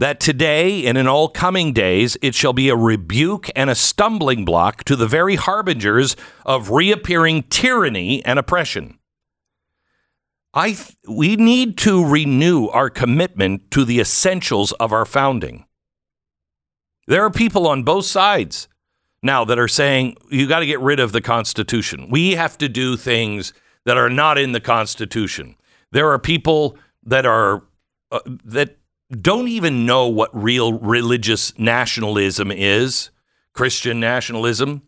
That 0.00 0.20
today 0.20 0.84
and 0.84 0.98
in 0.98 1.06
all 1.06 1.30
coming 1.30 1.72
days 1.72 2.18
it 2.20 2.34
shall 2.34 2.52
be 2.52 2.68
a 2.68 2.76
rebuke 2.76 3.48
and 3.56 3.70
a 3.70 3.74
stumbling 3.74 4.44
block 4.44 4.84
to 4.84 4.94
the 4.94 5.08
very 5.08 5.36
harbingers 5.36 6.14
of 6.44 6.68
reappearing 6.68 7.44
tyranny 7.44 8.22
and 8.22 8.38
oppression. 8.38 8.98
I 10.52 10.72
th- 10.72 10.94
we 11.08 11.36
need 11.36 11.78
to 11.78 12.04
renew 12.04 12.66
our 12.66 12.90
commitment 12.90 13.70
to 13.70 13.86
the 13.86 13.98
essentials 13.98 14.72
of 14.72 14.92
our 14.92 15.06
founding. 15.06 15.64
There 17.06 17.24
are 17.24 17.30
people 17.30 17.66
on 17.66 17.82
both 17.82 18.04
sides 18.04 18.68
now 19.22 19.44
that 19.44 19.58
are 19.58 19.68
saying 19.68 20.16
you 20.30 20.46
got 20.46 20.60
to 20.60 20.66
get 20.66 20.80
rid 20.80 21.00
of 21.00 21.12
the 21.12 21.20
Constitution. 21.20 22.08
We 22.10 22.32
have 22.32 22.58
to 22.58 22.68
do 22.68 22.96
things 22.96 23.52
that 23.84 23.96
are 23.96 24.10
not 24.10 24.38
in 24.38 24.52
the 24.52 24.60
Constitution. 24.60 25.56
There 25.90 26.10
are 26.10 26.18
people 26.18 26.78
that 27.04 27.26
are 27.26 27.64
uh, 28.10 28.20
that 28.44 28.78
don't 29.20 29.48
even 29.48 29.84
know 29.84 30.08
what 30.08 30.30
real 30.32 30.72
religious 30.74 31.58
nationalism 31.58 32.50
is, 32.50 33.10
Christian 33.52 34.00
nationalism. 34.00 34.82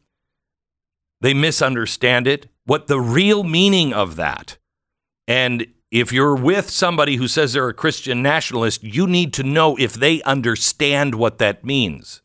They 1.20 1.34
misunderstand 1.34 2.26
it, 2.26 2.46
what 2.64 2.86
the 2.86 3.00
real 3.00 3.44
meaning 3.44 3.92
of 3.92 4.16
that. 4.16 4.58
And 5.26 5.66
if 5.94 6.12
you're 6.12 6.34
with 6.34 6.70
somebody 6.70 7.14
who 7.14 7.28
says 7.28 7.52
they're 7.52 7.68
a 7.68 7.72
Christian 7.72 8.20
nationalist, 8.20 8.82
you 8.82 9.06
need 9.06 9.32
to 9.34 9.44
know 9.44 9.76
if 9.76 9.94
they 9.94 10.20
understand 10.22 11.14
what 11.14 11.38
that 11.38 11.64
means. 11.64 12.20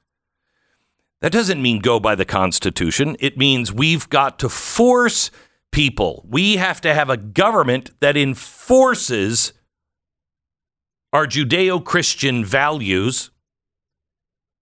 That 1.22 1.32
doesn't 1.32 1.62
mean 1.62 1.78
go 1.78 2.00
by 2.00 2.16
the 2.16 2.26
Constitution. 2.26 3.16
It 3.20 3.38
means 3.38 3.72
we've 3.72 4.10
got 4.10 4.40
to 4.40 4.50
force 4.50 5.30
people. 5.72 6.26
We 6.28 6.56
have 6.56 6.82
to 6.82 6.96
have 6.96 7.12
a 7.12 7.18
government 7.18 7.92
that 8.00 8.18
enforces 8.18 9.54
our 11.14 11.28
Judeo 11.28 11.86
Christian 11.86 12.44
values 12.44 13.30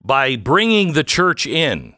by 0.03 0.35
bringing 0.35 0.91
the 0.91 1.05
church 1.05 1.47
in. 1.47 1.95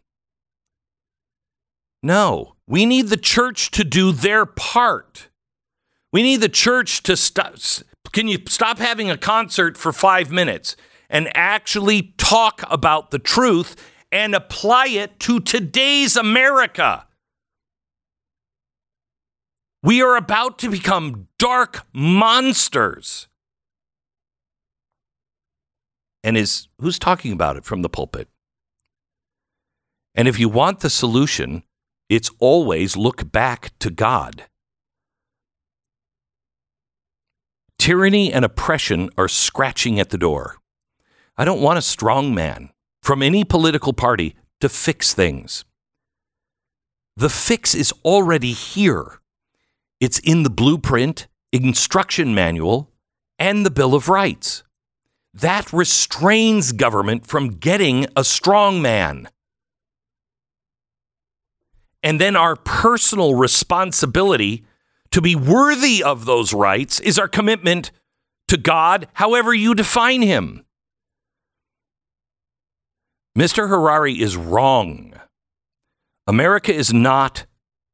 No, 2.04 2.54
we 2.68 2.86
need 2.86 3.08
the 3.08 3.18
church 3.18 3.72
to 3.72 3.84
do 3.84 4.12
their 4.12 4.46
part. 4.46 5.29
We 6.12 6.24
need 6.24 6.42
the 6.42 6.50
church 6.50 7.04
to 7.04 7.16
stop. 7.16 7.56
Can 8.12 8.28
you 8.28 8.40
stop 8.48 8.80
having 8.80 9.10
a 9.10 9.18
concert 9.18 9.78
for 9.78 9.94
five 9.94 10.32
minutes 10.32 10.76
and 11.10 11.30
actually 11.36 12.14
talk 12.18 12.64
about 12.70 13.12
the 13.12 13.20
truth 13.20 13.76
and 14.12 14.34
apply 14.34 14.88
it 14.88 15.20
to 15.22 15.40
today's 15.40 16.16
America? 16.18 17.06
We 19.84 20.02
are 20.02 20.16
about 20.16 20.58
to 20.60 20.70
become 20.70 21.28
dark 21.38 21.86
monsters 21.94 23.28
and 26.24 26.36
is 26.36 26.68
who's 26.82 27.00
talking 27.00 27.32
about 27.32 27.56
it 27.56 27.64
from 27.64 27.82
the 27.82 27.90
pulpit. 27.90 28.28
And 30.16 30.28
if 30.28 30.40
you 30.40 30.50
want 30.50 30.80
the 30.80 30.90
solution, 30.90 31.64
It's 32.10 32.32
always 32.40 32.98
look 32.98 33.32
back 33.32 33.72
to 33.80 33.92
God. 33.92 34.49
Tyranny 37.80 38.32
and 38.32 38.44
oppression 38.44 39.10
are 39.18 39.30
scratching 39.30 40.00
at 40.00 40.10
the 40.10 40.18
door. 40.18 40.58
I 41.38 41.46
don't 41.46 41.62
want 41.62 41.80
a 41.80 41.82
strong 41.82 42.36
man 42.36 42.72
from 43.02 43.24
any 43.24 43.46
political 43.46 43.94
party 43.94 44.36
to 44.60 44.68
fix 44.68 45.14
things. 45.14 45.64
The 47.16 47.30
fix 47.30 47.74
is 47.74 47.94
already 48.04 48.52
here. 48.52 49.22
It's 50.02 50.20
in 50.20 50.44
the 50.44 50.50
blueprint, 50.50 51.28
instruction 51.54 52.36
manual, 52.36 52.92
and 53.40 53.66
the 53.66 53.72
Bill 53.72 53.96
of 53.96 54.10
Rights. 54.10 54.64
That 55.34 55.72
restrains 55.72 56.74
government 56.74 57.26
from 57.26 57.58
getting 57.60 58.08
a 58.16 58.26
strong 58.26 58.82
man. 58.82 59.30
And 62.04 62.20
then 62.20 62.36
our 62.36 62.58
personal 62.58 63.36
responsibility 63.36 64.66
to 65.12 65.22
be 65.22 65.36
worthy 65.36 66.04
of 66.04 66.26
those 66.26 66.54
rights 66.54 67.00
is 67.00 67.18
our 67.18 67.28
commitment 67.28 67.92
to 68.48 68.58
God, 68.58 69.08
however 69.14 69.54
you 69.54 69.76
define 69.76 70.22
him. 70.22 70.66
Mr. 73.38 73.70
Harari 73.70 74.20
is 74.20 74.36
wrong. 74.36 75.14
America 76.28 76.74
is 76.74 76.94
not 76.94 77.46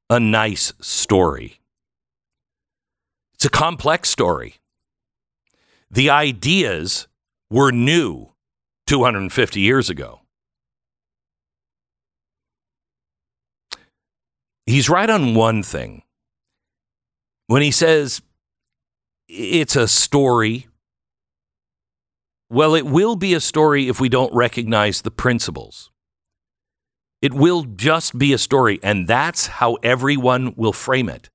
a 0.10 0.20
nice 0.20 0.74
story. 0.82 1.60
It's 3.36 3.46
a 3.46 3.50
complex 3.50 4.10
story. 4.10 4.56
The 5.92 6.10
ideas 6.10 7.08
were 7.50 7.72
new 7.72 8.30
250 8.88 9.60
years 9.60 9.90
ago. 9.90 10.22
He's 14.66 14.90
right 14.90 15.10
on 15.10 15.36
one 15.36 15.62
thing. 15.62 16.02
When 17.48 17.62
he 17.62 17.72
says 17.72 18.22
it's 19.28 19.76
a 19.76 19.88
story, 19.88 20.68
well, 22.50 22.76
it 22.76 22.86
will 22.86 23.16
be 23.16 23.34
a 23.34 23.40
story 23.40 23.88
if 23.88 24.00
we 24.00 24.10
don't 24.10 24.34
recognize 24.34 25.02
the 25.02 25.12
principles. 25.12 25.92
It 27.22 27.34
will 27.34 27.64
just 27.64 28.18
be 28.18 28.34
a 28.34 28.38
story, 28.38 28.80
and 28.84 29.08
that's 29.08 29.48
how 29.48 29.76
everyone 29.76 30.54
will 30.56 30.74
frame 30.74 31.10
it. 31.10 31.30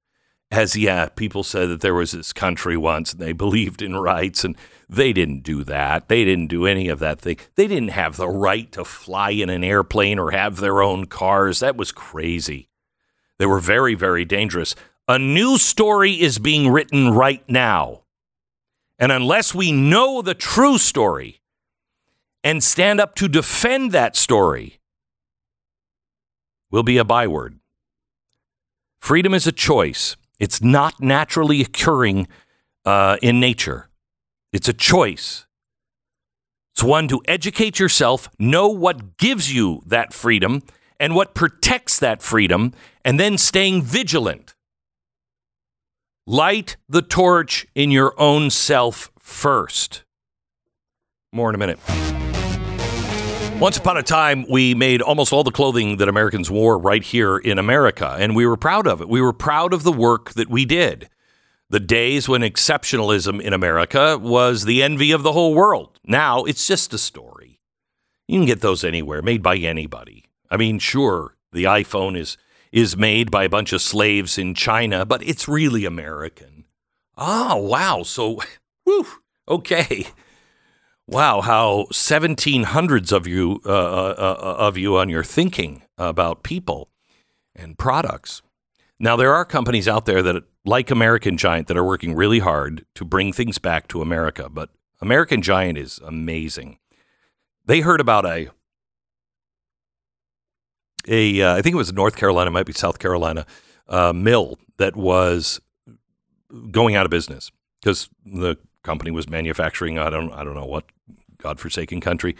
As, 0.52 0.76
yeah, 0.76 1.08
people 1.08 1.44
said 1.44 1.68
that 1.68 1.80
there 1.80 1.94
was 1.94 2.12
this 2.12 2.32
country 2.32 2.76
once 2.76 3.12
and 3.12 3.20
they 3.20 3.32
believed 3.32 3.82
in 3.82 3.96
rights, 3.96 4.44
and 4.44 4.56
they 4.88 5.12
didn't 5.12 5.42
do 5.42 5.62
that. 5.64 6.08
They 6.08 6.24
didn't 6.24 6.48
do 6.48 6.66
any 6.66 6.88
of 6.88 6.98
that 7.00 7.20
thing. 7.20 7.38
They 7.54 7.68
didn't 7.68 7.90
have 7.90 8.16
the 8.16 8.28
right 8.28 8.70
to 8.72 8.84
fly 8.84 9.30
in 9.30 9.48
an 9.48 9.62
airplane 9.62 10.18
or 10.18 10.32
have 10.32 10.56
their 10.56 10.82
own 10.82 11.06
cars. 11.06 11.60
That 11.60 11.76
was 11.76 11.92
crazy. 11.92 12.68
They 13.38 13.46
were 13.46 13.60
very, 13.60 13.94
very 13.94 14.24
dangerous. 14.24 14.74
A 15.10 15.18
new 15.18 15.58
story 15.58 16.12
is 16.12 16.38
being 16.38 16.70
written 16.70 17.10
right 17.10 17.42
now. 17.48 18.02
And 18.96 19.10
unless 19.10 19.52
we 19.52 19.72
know 19.72 20.22
the 20.22 20.34
true 20.34 20.78
story 20.78 21.40
and 22.44 22.62
stand 22.62 23.00
up 23.00 23.16
to 23.16 23.26
defend 23.26 23.90
that 23.90 24.14
story, 24.14 24.78
will 26.70 26.84
be 26.84 26.96
a 26.96 27.04
byword. 27.04 27.58
Freedom 29.00 29.34
is 29.34 29.48
a 29.48 29.52
choice. 29.52 30.16
It's 30.38 30.62
not 30.62 31.00
naturally 31.00 31.60
occurring 31.60 32.28
uh, 32.84 33.16
in 33.20 33.40
nature. 33.40 33.88
It's 34.52 34.68
a 34.68 34.72
choice. 34.72 35.44
It's 36.72 36.84
one 36.84 37.08
to 37.08 37.20
educate 37.26 37.80
yourself, 37.80 38.28
know 38.38 38.68
what 38.68 39.16
gives 39.16 39.52
you 39.52 39.82
that 39.86 40.12
freedom 40.12 40.62
and 41.00 41.16
what 41.16 41.34
protects 41.34 41.98
that 41.98 42.22
freedom, 42.22 42.74
and 43.04 43.18
then 43.18 43.38
staying 43.38 43.82
vigilant. 43.82 44.54
Light 46.30 46.76
the 46.88 47.02
torch 47.02 47.66
in 47.74 47.90
your 47.90 48.14
own 48.16 48.50
self 48.50 49.10
first. 49.18 50.04
More 51.32 51.48
in 51.48 51.56
a 51.56 51.58
minute. 51.58 51.80
Once 53.58 53.76
upon 53.76 53.96
a 53.96 54.02
time, 54.04 54.46
we 54.48 54.72
made 54.72 55.02
almost 55.02 55.32
all 55.32 55.42
the 55.42 55.50
clothing 55.50 55.96
that 55.96 56.08
Americans 56.08 56.48
wore 56.48 56.78
right 56.78 57.02
here 57.02 57.36
in 57.36 57.58
America, 57.58 58.14
and 58.16 58.36
we 58.36 58.46
were 58.46 58.56
proud 58.56 58.86
of 58.86 59.00
it. 59.00 59.08
We 59.08 59.20
were 59.20 59.32
proud 59.32 59.74
of 59.74 59.82
the 59.82 59.90
work 59.90 60.30
that 60.34 60.48
we 60.48 60.64
did. 60.64 61.10
The 61.68 61.80
days 61.80 62.28
when 62.28 62.42
exceptionalism 62.42 63.40
in 63.40 63.52
America 63.52 64.16
was 64.16 64.66
the 64.66 64.84
envy 64.84 65.10
of 65.10 65.24
the 65.24 65.32
whole 65.32 65.52
world. 65.52 65.98
Now 66.04 66.44
it's 66.44 66.64
just 66.64 66.94
a 66.94 66.98
story. 66.98 67.58
You 68.28 68.38
can 68.38 68.46
get 68.46 68.60
those 68.60 68.84
anywhere, 68.84 69.20
made 69.20 69.42
by 69.42 69.56
anybody. 69.56 70.26
I 70.48 70.58
mean, 70.58 70.78
sure, 70.78 71.34
the 71.50 71.64
iPhone 71.64 72.16
is 72.16 72.36
is 72.72 72.96
made 72.96 73.30
by 73.30 73.44
a 73.44 73.48
bunch 73.48 73.72
of 73.72 73.82
slaves 73.82 74.38
in 74.38 74.54
China, 74.54 75.04
but 75.04 75.22
it's 75.26 75.48
really 75.48 75.84
American. 75.84 76.64
Oh, 77.16 77.56
wow. 77.56 78.02
So, 78.02 78.40
whew, 78.84 79.06
okay. 79.48 80.06
Wow, 81.06 81.40
how 81.40 81.86
1700s 81.92 83.12
of 83.12 83.26
you 83.26 83.60
uh, 83.66 83.68
uh, 83.68 84.14
uh, 84.18 84.56
of 84.58 84.78
you 84.78 84.96
on 84.96 85.08
your 85.08 85.24
thinking 85.24 85.82
about 85.98 86.44
people 86.44 86.88
and 87.54 87.76
products. 87.76 88.42
Now 89.00 89.16
there 89.16 89.34
are 89.34 89.44
companies 89.44 89.88
out 89.88 90.06
there 90.06 90.22
that 90.22 90.44
like 90.64 90.88
American 90.90 91.36
Giant 91.36 91.66
that 91.66 91.76
are 91.76 91.84
working 91.84 92.14
really 92.14 92.38
hard 92.38 92.84
to 92.94 93.04
bring 93.04 93.32
things 93.32 93.58
back 93.58 93.88
to 93.88 94.02
America, 94.02 94.48
but 94.48 94.70
American 95.00 95.42
Giant 95.42 95.78
is 95.78 95.98
amazing. 96.04 96.78
They 97.64 97.80
heard 97.80 98.00
about 98.00 98.24
a 98.24 98.50
a 101.08 101.42
uh, 101.42 101.56
I 101.56 101.62
think 101.62 101.74
it 101.74 101.78
was 101.78 101.92
North 101.92 102.16
Carolina, 102.16 102.50
might 102.50 102.66
be 102.66 102.72
South 102.72 102.98
Carolina, 102.98 103.46
uh, 103.88 104.12
mill 104.12 104.58
that 104.78 104.96
was 104.96 105.60
going 106.70 106.96
out 106.96 107.06
of 107.06 107.10
business 107.10 107.50
because 107.80 108.08
the 108.24 108.56
company 108.82 109.10
was 109.10 109.28
manufacturing 109.28 109.98
I 109.98 110.10
don't 110.10 110.32
I 110.32 110.44
don't 110.44 110.54
know 110.54 110.66
what 110.66 110.84
godforsaken 111.38 112.00
country 112.00 112.36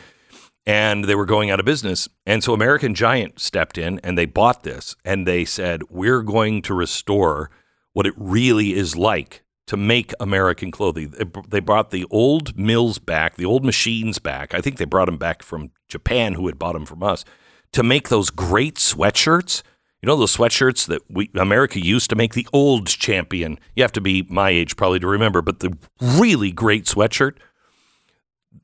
and 0.66 1.04
they 1.04 1.14
were 1.14 1.26
going 1.26 1.50
out 1.50 1.60
of 1.60 1.66
business 1.66 2.08
and 2.26 2.42
so 2.42 2.52
American 2.52 2.94
Giant 2.94 3.38
stepped 3.40 3.78
in 3.78 4.00
and 4.00 4.18
they 4.18 4.26
bought 4.26 4.62
this 4.62 4.96
and 5.04 5.26
they 5.26 5.44
said 5.44 5.82
we're 5.90 6.22
going 6.22 6.62
to 6.62 6.74
restore 6.74 7.50
what 7.92 8.06
it 8.06 8.14
really 8.16 8.72
is 8.72 8.96
like 8.96 9.42
to 9.66 9.76
make 9.76 10.12
American 10.18 10.72
clothing. 10.72 11.14
They 11.48 11.60
brought 11.60 11.92
the 11.92 12.04
old 12.10 12.58
mills 12.58 12.98
back, 12.98 13.36
the 13.36 13.44
old 13.44 13.64
machines 13.64 14.18
back. 14.18 14.52
I 14.52 14.60
think 14.60 14.78
they 14.78 14.84
brought 14.84 15.04
them 15.04 15.16
back 15.16 15.44
from 15.44 15.70
Japan, 15.86 16.34
who 16.34 16.48
had 16.48 16.58
bought 16.58 16.72
them 16.72 16.86
from 16.86 17.04
us 17.04 17.24
to 17.72 17.82
make 17.82 18.08
those 18.08 18.30
great 18.30 18.76
sweatshirts. 18.76 19.62
You 20.02 20.06
know 20.06 20.16
those 20.16 20.36
sweatshirts 20.36 20.86
that 20.86 21.02
we 21.10 21.30
America 21.34 21.78
used 21.78 22.08
to 22.10 22.16
make 22.16 22.34
the 22.34 22.48
old 22.52 22.86
champion. 22.86 23.58
You 23.76 23.82
have 23.82 23.92
to 23.92 24.00
be 24.00 24.26
my 24.28 24.50
age 24.50 24.76
probably 24.76 24.98
to 25.00 25.06
remember, 25.06 25.42
but 25.42 25.60
the 25.60 25.76
really 26.00 26.50
great 26.52 26.86
sweatshirt. 26.86 27.36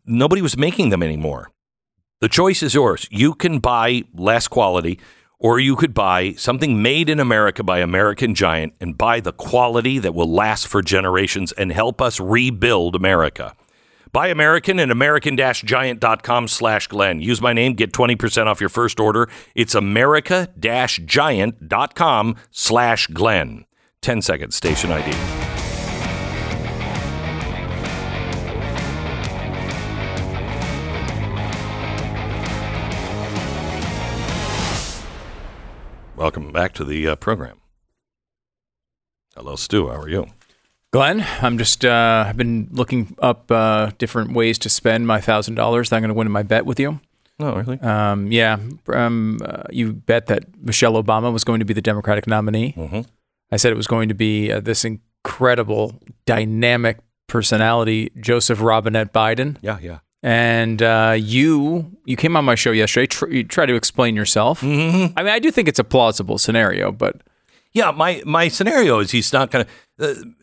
Nobody 0.07 0.40
was 0.40 0.57
making 0.57 0.90
them 0.90 1.03
anymore. 1.03 1.51
The 2.21 2.29
choice 2.29 2.62
is 2.62 2.75
yours. 2.75 3.07
You 3.11 3.35
can 3.35 3.59
buy 3.59 4.05
less 4.14 4.49
quality, 4.49 4.99
or 5.38 5.61
you 5.61 5.77
could 5.77 5.92
buy 5.92 6.33
something 6.33 6.81
made 6.81 7.11
in 7.11 7.21
America 7.21 7.62
by 7.62 7.81
American 7.81 8.35
Giant 8.35 8.73
and 8.81 8.97
buy 8.97 9.21
the 9.21 9.33
quality 9.33 9.99
that 9.99 10.14
will 10.14 10.33
last 10.33 10.66
for 10.66 10.81
generations 10.81 11.53
and 11.53 11.71
help 11.71 12.01
us 12.01 12.19
rebuild 12.19 12.97
America. 12.97 13.55
Buy 14.16 14.29
American 14.29 14.81
at 14.81 14.90
American-Giant.com 14.90 16.48
slash 16.48 16.87
Glenn. 16.87 17.20
Use 17.20 17.42
my 17.42 17.52
name, 17.52 17.74
get 17.74 17.92
20% 17.92 18.46
off 18.46 18.62
your 18.62 18.70
first 18.70 18.98
order. 18.98 19.29
It's 19.55 19.74
America-Giant.com 19.74 22.37
slash 22.50 23.09
Glenn. 23.09 23.66
10 24.00 24.22
seconds, 24.22 24.57
station 24.57 24.90
ID. 24.90 25.11
Welcome 36.16 36.52
back 36.52 36.72
to 36.72 36.87
the 36.87 37.09
uh, 37.09 37.16
program. 37.16 37.61
Hello, 39.35 39.57
Stu. 39.57 39.88
How 39.88 40.00
are 40.00 40.09
you? 40.09 40.29
Glenn, 40.92 41.27
I'm 41.42 41.59
just 41.59 41.85
uh, 41.85 42.25
I've 42.29 42.37
been 42.37 42.68
looking 42.70 43.14
up 43.18 43.51
uh, 43.51 43.90
different 43.99 44.33
ways 44.33 44.59
to 44.59 44.68
spend 44.68 45.07
my 45.07 45.20
thousand 45.20 45.57
dollars 45.57 45.90
that 45.90 45.96
I'm 45.96 46.03
going 46.03 46.09
to 46.09 46.14
win 46.14 46.27
in 46.27 46.33
my 46.33 46.42
bet 46.42 46.64
with 46.64 46.81
you. 46.81 47.01
Oh, 47.38 47.55
really? 47.55 47.79
Um, 47.81 48.33
yeah, 48.33 48.57
um, 48.94 49.40
uh, 49.44 49.64
you 49.70 49.92
bet 49.92 50.27
that 50.29 50.44
Michelle 50.62 50.94
Obama 50.94 51.31
was 51.33 51.44
going 51.44 51.59
to 51.59 51.66
be 51.66 51.75
the 51.75 51.83
Democratic 51.83 52.27
nominee. 52.27 52.72
Mm-hmm. 52.75 53.01
I 53.53 53.57
said 53.57 53.72
it 53.72 53.77
was 53.77 53.87
going 53.87 54.09
to 54.09 54.14
be 54.14 54.51
uh, 54.51 54.61
this 54.61 54.87
incredible, 54.87 56.01
dynamic 56.25 56.99
personality, 57.27 58.11
Joseph 58.18 58.62
Robinette 58.62 59.12
Biden. 59.12 59.59
Yeah, 59.61 59.79
yeah. 59.83 59.99
And 60.22 60.81
uh, 60.83 61.14
you 61.18 61.90
you 62.07 62.16
came 62.16 62.37
on 62.37 62.44
my 62.46 62.55
show 62.55 62.70
yesterday. 62.70 63.07
Tr- 63.07 63.29
you 63.29 63.44
tried 63.44 63.66
to 63.66 63.75
explain 63.75 64.16
yourself. 64.16 64.62
Mm-hmm. 64.62 65.12
I 65.18 65.22
mean, 65.22 65.33
I 65.33 65.38
do 65.38 65.51
think 65.51 65.68
it's 65.68 65.79
a 65.79 65.85
plausible 65.85 66.38
scenario, 66.38 66.90
but 66.90 67.20
Yeah, 67.72 67.90
my 67.90 68.22
my 68.25 68.49
scenario 68.49 69.01
is 69.01 69.11
he's 69.11 69.33
not 69.33 69.51
going 69.51 69.66
to. 69.99 70.35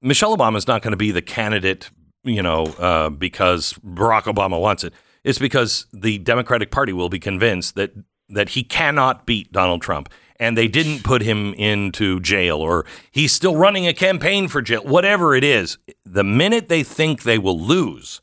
Michelle 0.00 0.36
Obama 0.36 0.56
is 0.56 0.66
not 0.66 0.82
going 0.82 0.92
to 0.92 0.96
be 0.96 1.10
the 1.10 1.22
candidate, 1.22 1.90
you 2.24 2.42
know, 2.42 2.64
uh, 2.78 3.10
because 3.10 3.74
Barack 3.84 4.24
Obama 4.24 4.60
wants 4.60 4.84
it. 4.84 4.92
It's 5.24 5.38
because 5.38 5.86
the 5.92 6.18
Democratic 6.18 6.70
Party 6.70 6.92
will 6.92 7.08
be 7.08 7.18
convinced 7.18 7.74
that 7.74 7.92
that 8.30 8.50
he 8.50 8.62
cannot 8.62 9.24
beat 9.24 9.50
Donald 9.52 9.80
Trump, 9.80 10.10
and 10.38 10.56
they 10.56 10.68
didn't 10.68 11.02
put 11.02 11.22
him 11.22 11.54
into 11.54 12.20
jail 12.20 12.58
or 12.58 12.84
he's 13.10 13.32
still 13.32 13.56
running 13.56 13.86
a 13.86 13.94
campaign 13.94 14.48
for 14.48 14.60
jail, 14.60 14.82
whatever 14.82 15.34
it 15.34 15.42
is, 15.42 15.78
the 16.04 16.24
minute 16.24 16.68
they 16.68 16.82
think 16.82 17.22
they 17.22 17.38
will 17.38 17.58
lose, 17.58 18.20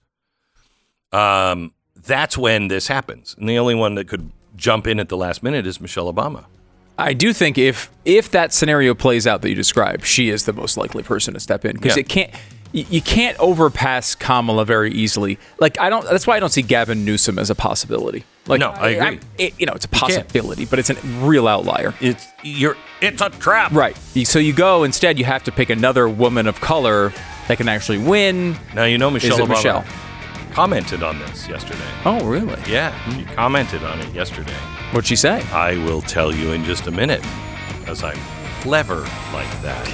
um, 1.12 1.74
that's 1.96 2.38
when 2.38 2.68
this 2.68 2.88
happens. 2.88 3.36
And 3.40 3.50
the 3.50 3.58
only 3.58 3.76
one 3.76 3.96
that 3.96 4.08
could 4.08 4.32
jump 4.56 4.88
in 4.88 5.00
at 5.00 5.10
the 5.10 5.18
last 5.18 5.42
minute 5.44 5.66
is 5.66 5.82
Michelle 5.82 6.12
Obama. 6.12 6.46
I 6.98 7.14
do 7.14 7.34
think 7.34 7.58
if 7.58 7.92
if 8.06 8.32
that 8.32 8.54
scenario 8.54 8.94
plays 8.94 9.28
out 9.28 9.42
that 9.42 9.50
you 9.50 9.56
described, 9.56 10.06
she 10.06 10.30
is 10.30 10.46
the 10.46 10.54
most 10.54 10.78
likely 10.78 11.04
person 11.04 11.34
to 11.34 11.40
step 11.40 11.66
in 11.66 11.74
because 11.76 11.96
Yeah. 11.96 12.02
it 12.02 12.10
can't. 12.10 12.32
You 12.72 13.02
can't 13.02 13.38
overpass 13.40 14.16
Kamala 14.16 14.66
very 14.66 14.92
easily. 14.92 15.40
Like 15.60 15.80
I 15.80 15.90
don't. 15.90 16.04
That's 16.10 16.28
why 16.28 16.36
I 16.36 16.40
don't 16.42 16.50
see 16.52 16.62
Gavin 16.62 17.06
Newsom 17.06 17.40
as 17.40 17.50
a 17.50 17.56
possibility. 17.56 18.26
Like 18.48 18.60
No, 18.60 18.72
I 18.72 18.90
agree. 18.90 19.20
it, 19.38 19.54
you 19.58 19.66
know, 19.66 19.72
it's 19.74 19.86
a 19.86 19.90
possibility, 19.90 20.66
but 20.66 20.78
it's 20.80 20.90
a 20.90 20.96
real 21.22 21.48
outlier. 21.48 21.94
It's 22.02 22.26
you're 22.44 22.76
it's 23.02 23.22
a 23.22 23.30
trap. 23.30 23.72
Right. 23.72 23.96
So 24.26 24.40
you 24.40 24.52
go 24.52 24.84
instead. 24.84 25.18
You 25.18 25.24
have 25.26 25.44
to 25.46 25.54
pick 25.54 25.70
another 25.70 26.10
woman 26.10 26.48
of 26.48 26.60
color 26.60 27.14
that 27.48 27.58
can 27.58 27.70
actually 27.70 28.00
win. 28.00 28.58
Now 28.74 28.84
you 28.84 28.98
know 28.98 29.10
Michelle 29.10 29.38
Obama 29.40 29.50
Michelle? 29.50 29.86
Commented 30.56 31.04
on 31.04 31.20
this 31.20 31.50
yesterday. 31.50 31.84
Oh, 32.06 32.26
really? 32.26 32.58
Yeah, 32.66 32.98
she 33.12 33.26
commented 33.26 33.84
on 33.84 34.00
it 34.00 34.14
yesterday. 34.14 34.54
What'd 34.94 35.06
she 35.06 35.18
say? 35.18 35.42
I 35.52 35.76
will 35.84 36.02
tell 36.02 36.34
you 36.34 36.54
in 36.54 36.64
just 36.64 36.88
a 36.88 36.92
minute, 36.92 37.22
as 37.88 38.06
I'm 38.06 38.18
clever 38.62 39.02
like 39.34 39.52
that. 39.64 39.86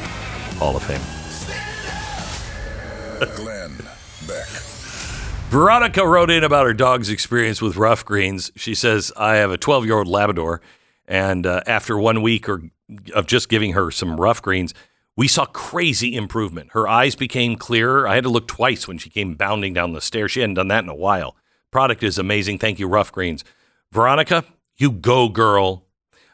Hall 0.59 0.75
of 0.77 0.83
Fame. 0.83 1.01
Glenn 3.37 3.75
Beck. 4.27 4.47
Veronica 5.49 6.05
wrote 6.05 6.29
in 6.29 6.43
about 6.43 6.67
her 6.67 6.75
dog's 6.75 7.09
experience 7.09 7.59
with 7.59 7.75
Ruff 7.75 8.05
Greens. 8.05 8.51
She 8.55 8.75
says, 8.75 9.11
I 9.17 9.37
have 9.37 9.49
a 9.49 9.57
12 9.57 9.87
year 9.87 9.97
old 9.97 10.07
Labrador, 10.07 10.61
and 11.07 11.47
uh, 11.47 11.61
after 11.65 11.97
one 11.97 12.21
week 12.21 12.47
or 12.47 12.61
of 13.15 13.25
just 13.25 13.49
giving 13.49 13.73
her 13.73 13.89
some 13.89 14.15
Ruff 14.15 14.43
Greens, 14.43 14.75
we 15.21 15.27
saw 15.27 15.45
crazy 15.45 16.15
improvement. 16.15 16.71
Her 16.71 16.87
eyes 16.87 17.13
became 17.13 17.55
clearer. 17.55 18.07
I 18.07 18.15
had 18.15 18.23
to 18.23 18.29
look 18.31 18.47
twice 18.47 18.87
when 18.87 18.97
she 18.97 19.11
came 19.11 19.35
bounding 19.35 19.71
down 19.71 19.93
the 19.93 20.01
stairs. 20.01 20.31
She 20.31 20.39
hadn't 20.39 20.55
done 20.55 20.69
that 20.69 20.83
in 20.83 20.89
a 20.89 20.95
while. 20.95 21.35
Product 21.69 22.01
is 22.01 22.17
amazing. 22.17 22.57
Thank 22.57 22.79
you, 22.79 22.87
Ruff 22.87 23.11
Greens. 23.11 23.43
Veronica, 23.91 24.45
you 24.77 24.89
go, 24.89 25.29
girl. 25.29 25.85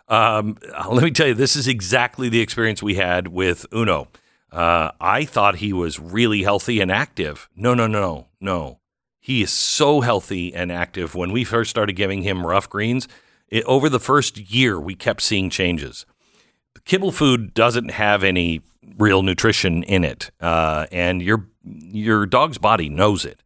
Um, 0.08 0.58
let 0.90 1.04
me 1.04 1.12
tell 1.12 1.28
you, 1.28 1.34
this 1.34 1.58
is 1.58 1.68
exactly 1.68 2.30
the 2.30 2.40
experience 2.40 2.82
we 2.82 2.96
had 2.96 3.28
with 3.28 3.66
Uno. 3.74 4.08
Uh, 4.54 4.92
I 5.02 5.26
thought 5.26 5.58
he 5.58 5.74
was 5.74 6.00
really 6.00 6.44
healthy 6.44 6.80
and 6.80 6.90
active. 6.90 7.50
No, 7.58 7.74
no, 7.74 7.88
no, 7.88 8.28
no. 8.40 8.80
He 9.20 9.42
is 9.42 9.52
so 9.52 10.00
healthy 10.00 10.56
and 10.56 10.72
active. 10.72 11.14
When 11.14 11.34
we 11.34 11.44
first 11.44 11.70
started 11.70 11.98
giving 11.98 12.22
him 12.22 12.48
Ruff 12.48 12.70
Greens, 12.70 13.10
it, 13.50 13.66
over 13.66 13.90
the 13.90 14.00
first 14.00 14.38
year, 14.38 14.80
we 14.80 14.96
kept 14.96 15.22
seeing 15.24 15.50
changes. 15.50 16.06
Kibble 16.86 17.12
food 17.12 17.54
doesn't 17.54 17.92
have 17.92 18.24
any 18.24 18.62
real 18.98 19.24
nutrition 19.24 19.84
in 19.84 20.04
it, 20.04 20.32
uh, 20.40 20.88
and 20.92 21.22
your 21.22 21.48
your 21.64 22.26
dog's 22.26 22.58
body 22.58 22.90
knows 22.90 23.26
it. 23.26 23.44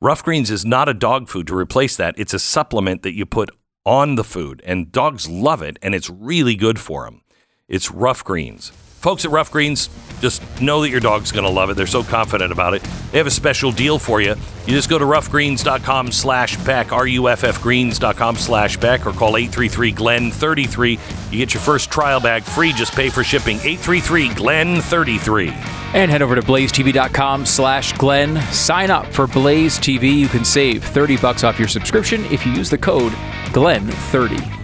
Ruff 0.00 0.24
Greens 0.24 0.50
is 0.50 0.64
not 0.64 0.88
a 0.88 0.94
dog 0.94 1.28
food 1.28 1.46
to 1.48 1.56
replace 1.56 1.96
that. 1.96 2.14
It's 2.16 2.34
a 2.34 2.38
supplement 2.38 3.02
that 3.02 3.14
you 3.14 3.26
put 3.26 3.50
on 3.84 4.14
the 4.14 4.24
food, 4.24 4.62
and 4.64 4.90
dogs 4.90 5.28
love 5.28 5.62
it, 5.62 5.78
and 5.82 5.94
it's 5.94 6.10
really 6.10 6.54
good 6.54 6.78
for 6.78 7.04
them. 7.04 7.22
It's 7.68 7.90
Ruff 7.90 8.24
Greens. 8.24 8.72
Folks 9.00 9.24
at 9.24 9.30
Ruff 9.30 9.50
Greens, 9.50 9.88
just 10.20 10.42
know 10.60 10.82
that 10.82 10.90
your 10.90 11.00
dog's 11.00 11.32
going 11.32 11.46
to 11.46 11.50
love 11.50 11.70
it. 11.70 11.74
They're 11.74 11.86
so 11.86 12.02
confident 12.02 12.52
about 12.52 12.74
it. 12.74 12.82
They 13.10 13.16
have 13.16 13.26
a 13.26 13.30
special 13.30 13.72
deal 13.72 13.98
for 13.98 14.20
you. 14.20 14.34
You 14.66 14.74
just 14.74 14.90
go 14.90 14.98
to 14.98 15.06
ruffgreens.com 15.06 16.12
slash 16.12 16.62
Beck, 16.64 16.92
R-U-F-F 16.92 17.62
greens.com 17.62 18.36
slash 18.36 18.76
Beck, 18.76 19.06
or 19.06 19.12
call 19.12 19.32
833-GLEN-33. 19.32 21.32
You 21.32 21.38
get 21.38 21.54
your 21.54 21.62
first 21.62 21.90
trial 21.90 22.20
bag 22.20 22.42
free. 22.42 22.74
Just 22.74 22.92
pay 22.92 23.08
for 23.08 23.24
shipping. 23.24 23.56
833-GLEN-33. 23.56 25.48
And 25.94 26.10
head 26.10 26.20
over 26.20 26.34
to 26.34 26.42
blazetv.com 26.42 27.46
slash 27.46 27.94
Glenn. 27.94 28.38
Sign 28.52 28.90
up 28.90 29.06
for 29.06 29.26
Blaze 29.26 29.78
TV. 29.78 30.14
You 30.14 30.28
can 30.28 30.44
save 30.44 30.84
30 30.84 31.16
bucks 31.16 31.42
off 31.42 31.58
your 31.58 31.68
subscription 31.68 32.26
if 32.26 32.44
you 32.44 32.52
use 32.52 32.68
the 32.68 32.76
code 32.76 33.12
Glenn30. 33.54 34.59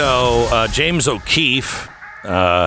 So 0.00 0.48
uh, 0.50 0.66
James 0.68 1.06
O'Keefe, 1.06 1.86
uh, 2.24 2.66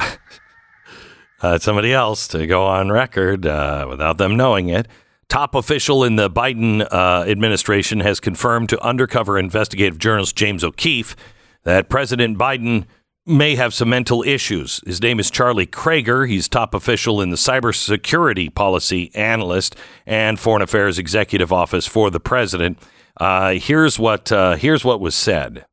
uh, 1.41 1.57
somebody 1.57 1.91
else 1.91 2.27
to 2.27 2.45
go 2.45 2.67
on 2.67 2.91
record 2.91 3.47
uh, 3.47 3.87
without 3.89 4.19
them 4.19 4.37
knowing 4.37 4.69
it. 4.69 4.87
Top 5.29 5.55
official 5.55 6.03
in 6.03 6.15
the 6.15 6.29
Biden 6.29 6.87
uh, 6.91 7.23
administration 7.27 8.01
has 8.01 8.19
confirmed 8.19 8.69
to 8.69 8.79
undercover 8.83 9.39
investigative 9.39 9.97
journalist 9.97 10.35
James 10.35 10.63
O'Keefe 10.63 11.15
that 11.63 11.89
President 11.89 12.37
Biden 12.37 12.85
may 13.25 13.55
have 13.55 13.73
some 13.73 13.89
mental 13.89 14.21
issues. 14.21 14.79
His 14.85 15.01
name 15.01 15.19
is 15.19 15.31
Charlie 15.31 15.65
Krager. 15.65 16.29
He's 16.29 16.47
top 16.47 16.75
official 16.75 17.19
in 17.19 17.31
the 17.31 17.35
cybersecurity 17.35 18.53
policy 18.53 19.09
analyst 19.15 19.75
and 20.05 20.39
foreign 20.39 20.61
affairs 20.61 20.99
executive 20.99 21.51
office 21.51 21.87
for 21.87 22.11
the 22.11 22.19
president. 22.19 22.77
Uh, 23.19 23.53
here's 23.53 23.97
what 23.97 24.29
here's 24.29 24.85
what 24.85 24.99
was 24.99 25.15
said. 25.15 25.65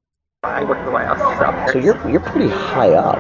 I 0.43 0.65
work 0.65 0.79
at 0.79 0.87
the 0.87 0.91
White 0.91 1.05
House. 1.05 1.30
So 1.73 1.79
you're 1.79 1.97
you're 2.11 2.21
pretty 2.21 2.49
high 2.49 2.93
up 2.95 3.19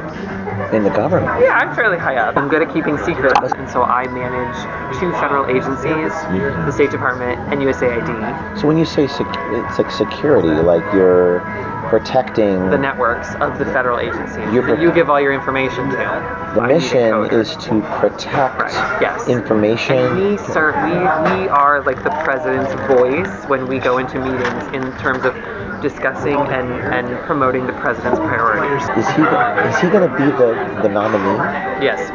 in 0.72 0.84
the 0.84 0.90
government. 0.90 1.40
Yeah, 1.40 1.56
I'm 1.58 1.74
fairly 1.74 1.98
high 1.98 2.16
up. 2.16 2.36
I'm 2.36 2.48
good 2.48 2.62
at 2.62 2.72
keeping 2.72 2.96
secrets, 2.98 3.52
and 3.56 3.68
so 3.68 3.82
I 3.82 4.06
manage 4.08 4.54
two 5.00 5.12
federal 5.12 5.46
agencies, 5.46 6.12
mm-hmm. 6.12 6.66
the 6.66 6.72
State 6.72 6.90
Department 6.90 7.38
and 7.52 7.60
USAID, 7.60 8.58
So 8.58 8.66
when 8.66 8.76
you 8.76 8.84
say 8.84 9.06
sec- 9.06 9.26
it's 9.50 9.78
like 9.78 9.90
security, 9.90 10.48
like 10.48 10.82
you're 10.94 11.40
protecting 11.88 12.70
the 12.70 12.78
networks 12.78 13.34
of 13.36 13.58
the 13.58 13.64
federal 13.64 13.96
that 13.96 14.64
pro- 14.64 14.80
you 14.80 14.92
give 14.92 15.10
all 15.10 15.20
your 15.20 15.32
information 15.32 15.88
to. 15.90 15.96
the 15.96 16.60
I 16.60 16.68
mission 16.68 17.24
is 17.32 17.56
to 17.56 17.80
protect 17.98 18.60
Right, 18.60 19.02
yes. 19.02 19.28
information. 19.28 19.96
And 19.96 20.30
we 20.30 20.38
serve, 20.38 20.74
we, 20.84 20.90
we 20.92 21.48
are 21.48 21.82
like 21.82 22.02
the 22.04 22.10
president's 22.22 22.72
voice 22.92 23.44
when 23.48 23.66
we 23.66 23.78
go 23.78 23.98
into 23.98 24.20
meetings 24.20 24.64
in 24.74 24.82
terms 24.98 25.24
of 25.24 25.34
discussing 25.82 26.36
and, 26.36 26.70
and 26.94 27.26
promoting 27.26 27.66
the 27.66 27.72
president's 27.74 28.18
priorities. 28.18 28.82
Is 28.96 29.06
he 29.16 29.22
is 29.22 29.80
he 29.80 29.88
going 29.88 30.08
to 30.08 30.14
be 30.16 30.24
the, 30.36 30.82
the 30.82 30.88
nominee? 30.88 31.38
Yes. 31.84 32.10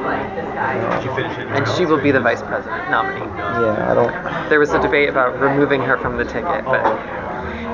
And 1.56 1.68
she 1.78 1.86
will 1.86 2.02
be 2.02 2.12
the 2.12 2.20
vice 2.20 2.42
president 2.42 2.90
nominee. 2.90 3.26
Yeah, 3.62 3.92
I 3.92 3.94
don't. 3.96 4.50
There 4.50 4.60
was 4.60 4.72
a 4.72 4.82
debate 4.82 5.10
about 5.10 5.40
removing 5.40 5.82
her 5.82 5.98
from 5.98 6.18
the 6.18 6.26
ticket, 6.26 6.66
but 6.66 6.84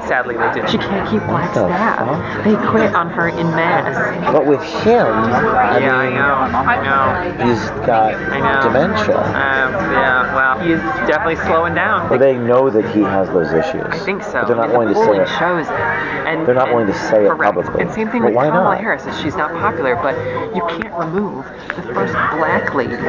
sadly 0.07 0.35
they 0.37 0.51
didn't. 0.53 0.69
She 0.69 0.77
can't 0.77 1.07
keep 1.09 1.21
black 1.27 1.53
the 1.53 1.67
staff. 1.67 1.99
fuck? 1.99 2.43
They 2.43 2.55
quit 2.69 2.93
on 2.95 3.09
her 3.09 3.27
in 3.29 3.47
mass. 3.51 3.95
But 4.31 4.45
with 4.45 4.61
him, 4.83 5.05
I 5.07 5.79
yeah, 5.79 5.95
I 5.95 6.05
mean, 6.07 6.15
know. 6.15 6.33
I 6.69 6.75
know. 6.83 7.45
he's 7.45 7.63
got 7.85 8.13
I 8.15 8.39
know. 8.39 8.61
dementia. 8.67 9.17
Um, 9.17 9.71
yeah, 9.93 10.35
well, 10.35 10.59
he's 10.59 10.79
definitely 11.07 11.35
slowing 11.47 11.73
down. 11.75 12.07
But 12.09 12.19
they 12.19 12.35
know 12.37 12.69
that 12.69 12.85
he 12.93 13.01
has 13.01 13.27
those 13.29 13.51
issues. 13.51 13.83
I 13.85 13.97
think 13.99 14.23
so. 14.23 14.33
But 14.33 14.47
they're 14.47 14.55
not 14.55 14.65
I 14.65 14.67
mean, 14.69 14.77
willing 14.77 14.93
the 14.93 14.99
to 14.99 15.05
say 15.05 15.21
it. 15.21 15.39
shows 15.39 15.67
it. 15.67 15.73
And, 16.27 16.45
They're 16.47 16.55
not 16.55 16.67
and- 16.69 16.75
willing 16.77 16.91
to 16.91 16.99
say 17.09 17.25
it 17.25 17.29
correct. 17.29 17.55
publicly. 17.55 17.81
And 17.81 17.91
same 17.91 18.09
thing 18.09 18.21
But 18.21 18.27
with 18.29 18.35
why 18.35 18.47
Kamala 18.47 18.75
not? 18.75 18.79
Harris. 18.81 19.05
Is 19.05 19.19
she's 19.21 19.35
not 19.35 19.51
popular, 19.53 19.95
but 19.95 20.15
you 20.55 20.61
can't 20.79 20.93
remove 20.97 21.45
the 21.75 21.83
first 21.93 22.13
black 22.13 22.73
lady 22.73 22.95
to 22.95 23.01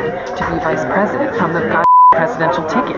be 0.51 0.59
vice 0.65 0.85
president 0.87 1.37
from 1.37 1.53
the 1.55 1.61
god- 1.61 1.85
presidential 2.23 2.65
ticket. 2.69 2.97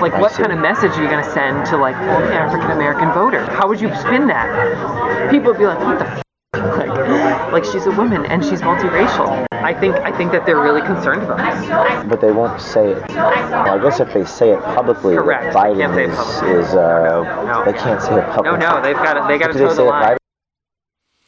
Like, 0.00 0.12
I 0.14 0.20
what 0.20 0.32
see. 0.32 0.42
kind 0.42 0.52
of 0.52 0.58
message 0.60 0.92
are 0.92 1.02
you 1.02 1.10
going 1.10 1.22
to 1.22 1.30
send 1.30 1.66
to 1.66 1.76
like 1.76 1.96
the 1.96 2.34
African 2.34 2.70
American 2.70 3.10
voter? 3.12 3.44
How 3.44 3.68
would 3.68 3.80
you 3.80 3.94
spin 3.96 4.26
that? 4.28 5.30
People 5.30 5.48
would 5.52 5.58
be 5.58 5.66
like, 5.66 5.78
what 5.80 5.98
the. 5.98 6.06
F-? 6.06 6.22
Like, 6.54 7.52
like 7.52 7.64
she's 7.64 7.86
a 7.86 7.90
woman 7.92 8.24
and 8.26 8.44
she's 8.44 8.60
multiracial. 8.60 9.46
I 9.52 9.72
think 9.74 9.96
I 9.96 10.16
think 10.16 10.32
that 10.32 10.44
they're 10.46 10.60
really 10.60 10.82
concerned 10.82 11.22
about 11.22 11.38
this. 11.38 12.08
But 12.08 12.20
they 12.20 12.30
won't 12.30 12.60
say 12.60 12.92
it. 12.92 13.08
Well, 13.08 13.78
I 13.78 13.82
guess 13.82 14.00
if 14.00 14.12
they 14.12 14.24
say 14.24 14.52
it 14.52 14.60
publicly, 14.62 15.14
that 15.14 15.22
Correct. 15.22 15.44
They 15.54 15.58
Biden 15.60 15.78
can't 15.78 15.94
say 15.94 16.04
it 16.04 16.10
is, 16.10 16.16
publicly. 16.16 16.50
is 16.60 16.74
uh, 16.74 17.02
No, 17.04 17.46
no. 17.46 17.64
they 17.64 17.78
can't 17.78 18.02
say 18.02 18.14
it 18.18 18.26
No, 18.26 18.32
publicly. 18.34 18.58
no, 18.60 18.82
they've 18.82 18.96
got 18.96 19.14
to 19.14 19.24
they 19.28 19.38
got 19.38 19.46
to 19.48 19.52
Do 19.54 19.58
they 19.60 19.64
toe 19.64 19.70
say 19.70 19.76
the 19.76 19.82
it 19.82 19.90
line. 19.90 20.16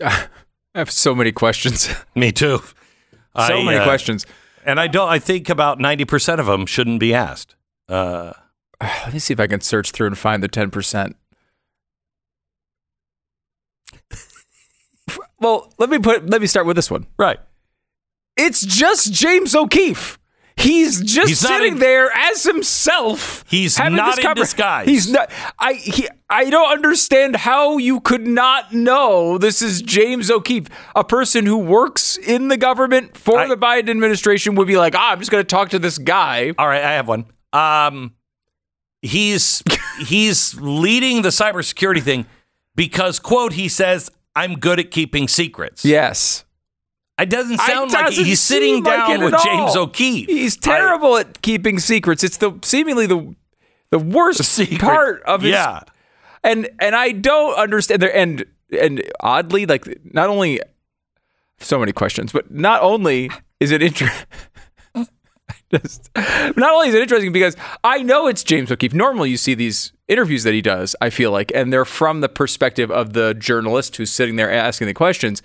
private? 0.01 0.31
I 0.75 0.79
have 0.79 0.91
so 0.91 1.15
many 1.15 1.33
questions. 1.33 1.89
Me 2.15 2.31
too. 2.33 2.59
so 2.59 2.75
I, 3.35 3.65
many 3.65 3.79
uh, 3.79 3.85
questions. 3.85 4.27
And 4.65 4.81
I 4.81 4.87
don't. 4.87 5.09
I 5.09 5.19
think 5.19 5.49
about 5.49 5.79
ninety 5.79 6.05
percent 6.05 6.41
of 6.41 6.47
them 6.47 6.67
shouldn't 6.67 7.01
be 7.01 7.13
asked. 7.15 7.55
Uh, 7.89 8.33
Let 8.81 9.13
me 9.13 9.19
see 9.19 9.33
if 9.35 9.41
I 9.41 9.47
can 9.47 9.61
search 9.61 9.91
through 9.93 10.09
and 10.09 10.19
find 10.19 10.43
the 10.43 10.49
10%. 10.49 11.15
well, 15.41 15.73
let 15.79 15.91
me 15.91 15.99
put 15.99 16.29
let 16.29 16.41
me 16.41 16.47
start 16.47 16.67
with 16.67 16.77
this 16.77 16.91
one. 16.91 17.07
right. 17.19 17.39
It's 18.37 18.65
just 18.67 19.13
James 19.13 19.55
O'Keefe. 19.55 20.19
He's 20.57 21.01
just 21.03 21.29
He's 21.29 21.41
sitting 21.41 21.73
in- 21.75 21.79
there 21.79 22.11
as 22.13 22.45
himself. 22.45 23.45
He's 23.49 23.79
not 23.79 24.19
in 24.19 24.35
disguise. 24.35 24.87
He's 24.87 25.11
not. 25.11 25.31
I 25.59 25.75
he, 25.75 26.09
I 26.31 26.49
don't 26.49 26.71
understand 26.73 27.37
how 27.37 27.77
you 27.77 28.01
could 28.01 28.27
not 28.27 28.73
know 28.73 29.37
this 29.37 29.61
is 29.61 29.83
James 29.83 30.31
O'Keefe, 30.31 30.69
a 30.95 31.03
person 31.05 31.45
who 31.45 31.59
works 31.59 32.17
in 32.17 32.49
the 32.49 32.57
government 32.57 33.17
for 33.17 33.41
I- 33.41 33.49
the 33.49 33.57
Biden 33.57 33.91
administration, 33.91 34.55
would 34.55 34.69
be 34.69 34.77
like, 34.77 34.95
ah, 34.95 35.11
I'm 35.13 35.19
just 35.19 35.31
going 35.31 35.43
to 35.43 35.47
talk 35.49 35.71
to 35.71 35.79
this 35.79 35.99
guy. 35.99 36.53
All 36.57 36.69
right, 36.69 36.83
I 36.85 36.93
have 36.93 37.09
one. 37.09 37.27
Um, 37.53 38.15
he's 39.03 39.63
he's 40.07 40.55
leading 40.61 41.23
the 41.23 41.29
cybersecurity 41.31 42.03
thing 42.03 42.27
because 42.77 43.19
quote 43.19 43.53
he 43.55 43.69
says 43.69 44.11
I'm 44.37 44.55
good 44.59 44.79
at 44.81 44.91
keeping 44.91 45.29
secrets. 45.29 45.85
Yes. 45.85 46.44
It 47.19 47.31
doesn't 47.31 47.59
sound 47.59 47.93
like 47.93 48.07
doesn't 48.07 48.25
he's 48.25 48.41
sitting 48.41 48.77
seem 48.77 48.85
like 48.85 49.07
down 49.07 49.25
with 49.25 49.35
James. 49.43 49.77
O'Keefe. 49.77 50.29
He's 50.29 50.57
I- 50.59 50.61
terrible 50.61 51.17
at 51.17 51.43
keeping 51.43 51.79
secrets. 51.79 52.25
It's 52.25 52.39
the 52.39 52.59
seemingly 52.63 53.07
the 53.07 53.35
the 53.91 53.99
worst 54.01 54.43
secret. 54.45 54.81
part 54.81 55.23
of 55.23 55.43
his 55.43 55.53
yeah. 55.53 55.81
and 56.43 56.69
and 56.81 56.97
I 56.97 57.13
don't 57.13 57.57
understand 57.57 58.03
there 58.03 58.15
and 58.15 58.45
and 58.77 59.03
oddly 59.21 59.67
like 59.67 59.87
not 60.13 60.29
only 60.29 60.61
so 61.61 61.79
many 61.79 61.93
questions 61.93 62.33
but 62.33 62.51
not 62.51 62.83
only 62.83 63.31
is 63.61 63.71
it 63.71 63.83
interesting 63.83 64.27
just 65.71 66.11
not 66.57 66.75
only 66.75 66.89
is 66.89 66.95
it 66.95 67.03
interesting 67.03 67.31
because 67.31 67.57
I 67.85 68.03
know 68.03 68.27
it's 68.27 68.43
James 68.43 68.73
O'Keefe 68.73 68.95
normally 68.95 69.31
you 69.31 69.37
see 69.37 69.55
these 69.55 69.93
interviews 70.09 70.43
that 70.43 70.55
he 70.55 70.61
does 70.61 70.97
I 71.01 71.11
feel 71.11 71.31
like 71.31 71.53
and 71.55 71.73
they're 71.73 71.85
from 71.85 72.21
the 72.21 72.29
perspective 72.29 72.91
of 72.91 73.13
the 73.13 73.35
journalist 73.35 73.97
who's 73.97 74.11
sitting 74.11 74.35
there 74.35 74.51
asking 74.51 74.89
the 74.89 74.95
questions 74.95 75.41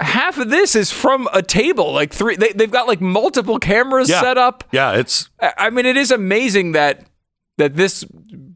half 0.00 0.38
of 0.38 0.50
this 0.50 0.74
is 0.74 0.90
from 0.92 1.28
a 1.32 1.40
table 1.42 1.92
like 1.92 2.12
three 2.12 2.36
they, 2.36 2.52
they've 2.52 2.70
got 2.70 2.86
like 2.86 3.00
multiple 3.00 3.58
cameras 3.58 4.08
Yeah. 4.10 4.20
set 4.20 4.36
up 4.38 4.64
Yeah, 4.72 4.92
it's 4.92 5.28
I 5.40 5.52
I 5.58 5.70
mean, 5.70 5.86
it 5.86 5.96
is 5.96 6.10
amazing 6.10 6.72
that 6.72 7.06
that 7.58 7.74
this 7.76 8.04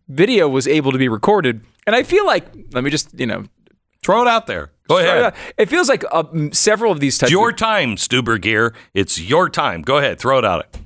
video 0.09 0.49
was 0.49 0.67
able 0.69 0.93
to 0.93 0.99
be 0.99 1.09
recorded, 1.09 1.63
and 1.87 1.97
I 1.97 2.03
feel 2.03 2.27
like 2.27 2.45
let 2.73 2.85
me 2.85 2.91
just 2.91 3.19
you 3.19 3.27
know, 3.27 3.45
throw 4.05 4.21
it 4.23 4.29
out 4.29 4.47
there. 4.47 4.73
Go 4.89 4.99
ahead. 4.99 5.35
it 5.57 5.69
feels 5.71 5.89
like 5.89 6.05
uh, 6.11 6.25
several 6.53 6.91
of 6.93 6.99
these 7.01 7.17
types. 7.17 7.29
It's 7.29 7.33
your 7.33 7.51
of, 7.51 7.57
time, 7.57 7.97
Stu 7.97 8.23
Burguiere. 8.23 8.75
It's 8.93 9.21
your 9.21 9.49
time. 9.49 9.83
Go 9.83 9.99
ahead, 9.99 10.19
throw 10.19 10.39
it 10.39 10.45
out. 10.45 10.77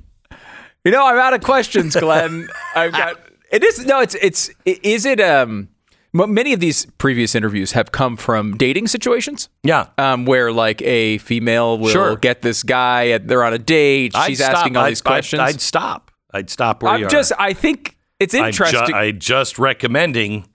you 0.85 0.91
know, 0.91 1.05
I'm 1.05 1.17
out 1.17 1.33
of 1.33 1.41
questions, 1.41 1.95
Glenn. 1.95 2.47
I've 2.75 2.91
got 2.93 3.19
it 3.51 3.63
is 3.63 3.85
no, 3.85 3.99
it's 3.99 4.15
it's 4.15 4.49
i- 4.65 4.79
is 4.83 5.05
it 5.05 5.19
um. 5.19 5.69
Many 6.15 6.53
of 6.53 6.61
these 6.61 6.85
previous 6.97 7.35
interviews 7.35 7.73
have 7.73 7.91
come 7.91 8.15
from 8.15 8.55
dating 8.55 8.87
situations, 8.87 9.49
Yeah. 9.63 9.87
um, 9.97 10.23
where 10.25 10.51
like 10.53 10.81
a 10.81 11.17
female 11.17 11.77
will 11.77 11.89
Sure. 11.89 12.15
get 12.15 12.41
this 12.41 12.63
guy, 12.63 13.17
they're 13.17 13.43
on 13.43 13.53
a 13.53 13.57
date. 13.59 14.13
She's 14.25 14.39
I'd 14.41 14.45
asking 14.55 14.73
stop. 14.73 14.77
all 14.77 14.83
I'd- 14.85 14.91
these 14.91 15.01
questions. 15.01 15.39
I'd, 15.41 15.49
I'd 15.55 15.61
stop. 15.61 16.11
I'd 16.33 16.49
stop 16.49 16.83
where 16.83 16.93
you 16.93 16.99
I'm 16.99 17.05
are. 17.07 17.09
just, 17.09 17.33
I 17.37 17.51
think 17.51 17.97
it's 18.21 18.33
I'm, 18.33 18.39
ju- 18.53 18.63
interesting. 18.63 18.95
I'm 18.95 19.19
just 19.19 19.59
recommending 19.59 20.45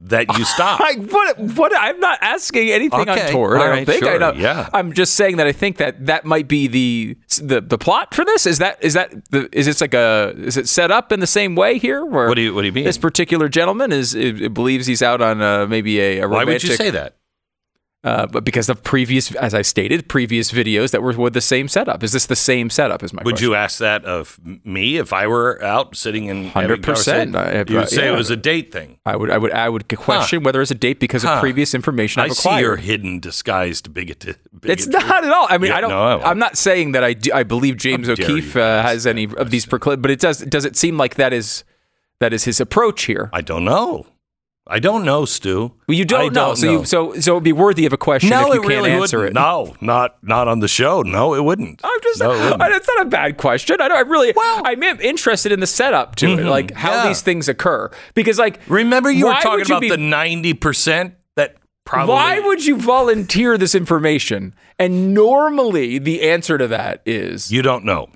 that 0.00 0.26
you 0.38 0.44
stop. 0.54 0.80
I, 0.80 0.94
what, 0.94 1.38
what, 1.38 1.72
I'm 1.76 1.98
not 2.00 2.18
asking 2.22 2.70
anything 2.70 3.00
Okay. 3.08 3.26
untoward. 3.26 3.56
All 3.56 3.62
I 3.62 3.66
don't 3.66 3.76
right, 3.78 3.86
think. 3.86 4.02
I 4.04 4.06
sure. 4.10 4.18
know. 4.18 4.32
Yeah. 4.32 4.68
I'm 4.72 4.92
just 4.92 5.14
saying 5.14 5.36
that 5.38 5.46
I 5.46 5.52
think 5.52 5.76
that 5.78 6.06
that 6.06 6.24
might 6.24 6.48
be 6.48 6.66
the 6.68 7.16
the 7.42 7.60
the 7.60 7.78
plot 7.78 8.14
for 8.14 8.24
this. 8.24 8.46
Is 8.46 8.58
that 8.58 8.78
is 8.82 8.94
that 8.94 9.10
the 9.30 9.48
is 9.52 9.66
this 9.66 9.80
like 9.80 9.94
a 9.94 10.32
is 10.38 10.56
it 10.56 10.68
set 10.68 10.90
up 10.90 11.12
in 11.12 11.20
the 11.20 11.26
same 11.26 11.54
way 11.56 11.78
here? 11.78 12.04
Where 12.04 12.28
What 12.28 12.34
do 12.34 12.42
you- 12.42 12.54
what 12.54 12.62
do 12.62 12.66
you 12.66 12.72
mean? 12.72 12.84
This 12.84 12.96
particular 12.98 13.48
gentleman 13.48 13.92
is 13.92 14.14
it, 14.14 14.54
believes 14.54 14.86
he's 14.86 15.02
out 15.02 15.20
on 15.20 15.42
uh, 15.42 15.66
maybe 15.66 16.00
a, 16.00 16.20
a 16.20 16.28
Why 16.28 16.44
would 16.44 16.62
you 16.62 16.74
say 16.74 16.90
that? 16.90 17.16
Uh, 18.04 18.26
but 18.28 18.44
because 18.44 18.68
of 18.68 18.80
previous, 18.84 19.34
as 19.34 19.54
I 19.54 19.62
stated, 19.62 20.08
previous 20.08 20.52
videos 20.52 20.92
that 20.92 21.02
were 21.02 21.12
with 21.14 21.32
the 21.34 21.40
same 21.40 21.66
setup. 21.66 22.04
Is 22.04 22.12
this 22.12 22.26
the 22.26 22.36
same 22.36 22.70
setup? 22.70 23.02
Is 23.02 23.12
my 23.12 23.22
Would 23.24 23.32
question. 23.34 23.48
you 23.48 23.54
ask 23.56 23.78
that 23.80 24.04
of 24.04 24.38
me 24.64 24.98
if 24.98 25.12
I 25.12 25.26
were 25.26 25.60
out 25.64 25.96
sitting 25.96 26.26
in 26.26 26.50
100%. 26.50 26.52
conversation? 26.84 27.34
I- 27.34 27.58
I- 27.60 27.64
You 27.68 27.76
would 27.78 27.88
say 27.88 28.04
yeah. 28.06 28.12
it 28.14 28.16
was 28.16 28.30
a 28.30 28.36
date 28.36 28.70
thing. 28.70 28.98
I 29.04 29.16
would 29.16 29.30
I 29.32 29.36
would 29.38 29.50
I 29.52 29.68
would 29.68 29.88
question 29.96 30.44
whether 30.44 30.62
it's 30.62 30.70
a 30.70 30.76
date 30.76 31.00
because 31.00 31.24
Huh. 31.24 31.32
of 31.34 31.40
previous 31.40 31.74
information 31.74 32.22
I 32.22 32.26
I've 32.26 32.34
see 32.34 32.48
acquired. 32.48 32.62
your 32.62 32.76
hidden, 32.76 33.18
disguised 33.18 33.92
bigoted. 33.92 34.36
It's 34.62 34.86
not 34.86 35.24
at 35.24 35.32
all. 35.32 35.48
I 35.50 35.58
mean, 35.58 35.72
Yeah, 35.72 35.78
I 35.78 35.80
don't. 35.80 35.90
no, 35.90 36.20
I- 36.20 36.30
I'm 36.30 36.38
not 36.38 36.56
saying 36.56 36.92
that 36.92 37.02
I 37.02 37.14
do, 37.14 37.32
I 37.34 37.42
believe 37.42 37.76
James 37.78 38.08
O'Keefe 38.08 38.54
uh, 38.56 38.80
has 38.82 39.08
any 39.08 39.24
of 39.36 39.50
these 39.50 39.66
proclivities, 39.66 40.02
but 40.02 40.10
it 40.12 40.20
does. 40.20 40.38
Does 40.38 40.64
it 40.64 40.76
seem 40.76 40.96
like 40.98 41.16
that 41.16 41.32
is 41.32 41.64
that 42.20 42.32
is 42.32 42.44
his 42.44 42.60
approach 42.60 43.06
here? 43.06 43.28
I 43.32 43.40
don't 43.40 43.64
know. 43.64 44.06
I 44.70 44.80
don't 44.80 45.04
know, 45.04 45.24
Stu. 45.24 45.72
Well, 45.88 45.96
you 45.96 46.04
don't 46.04 46.20
I 46.20 46.24
know, 46.24 46.30
don't 46.30 46.56
so 46.56 46.66
know. 46.66 46.72
you 46.80 46.84
so 46.84 47.14
so 47.20 47.32
it'd 47.32 47.42
be 47.44 47.52
worthy 47.52 47.86
of 47.86 47.92
a 47.92 47.96
question 47.96 48.28
no, 48.30 48.40
if 48.40 48.46
you 48.48 48.52
it 48.52 48.56
can't 48.56 48.68
really 48.68 48.90
answer 48.90 49.18
wouldn't. 49.20 49.36
it. 49.36 49.40
No, 49.40 49.74
not 49.80 50.18
not 50.22 50.46
on 50.46 50.60
the 50.60 50.68
show. 50.68 51.00
No, 51.02 51.34
it 51.34 51.42
wouldn't. 51.42 51.80
I'm 51.82 52.00
just. 52.02 52.20
No, 52.20 52.28
wouldn't. 52.30 52.60
I- 52.60 52.76
it's 52.76 52.86
not 52.86 53.06
a 53.06 53.08
bad 53.08 53.38
question. 53.38 53.80
I, 53.80 53.88
don't, 53.88 53.96
I 53.96 54.00
really. 54.00 54.32
Well, 54.36 54.62
I'm 54.64 54.82
interested 54.82 55.52
in 55.52 55.60
the 55.60 55.66
setup 55.66 56.16
to 56.16 56.32
it, 56.38 56.44
like 56.44 56.72
how 56.72 56.90
Mm-hmm. 56.90 56.96
yeah. 57.04 57.08
these 57.08 57.22
things 57.22 57.48
occur. 57.48 57.90
Because, 58.14 58.38
like, 58.38 58.60
Remember, 58.68 59.10
you 59.10 59.26
were 59.26 59.32
talking 59.34 59.60
you 59.60 59.64
about 59.64 59.80
be- 59.80 59.88
the 59.88 59.96
ninety 59.96 60.52
percent 60.54 61.14
that 61.36 61.56
probably. 61.86 62.14
Why 62.14 62.40
would 62.40 62.64
you 62.66 62.76
volunteer 62.76 63.56
this 63.56 63.74
information? 63.74 64.54
And 64.78 65.14
normally, 65.14 65.98
the 65.98 66.28
answer 66.28 66.58
to 66.58 66.66
that 66.68 67.02
is 67.06 67.50
you 67.50 67.62
don't 67.62 67.84
know? 67.84 68.08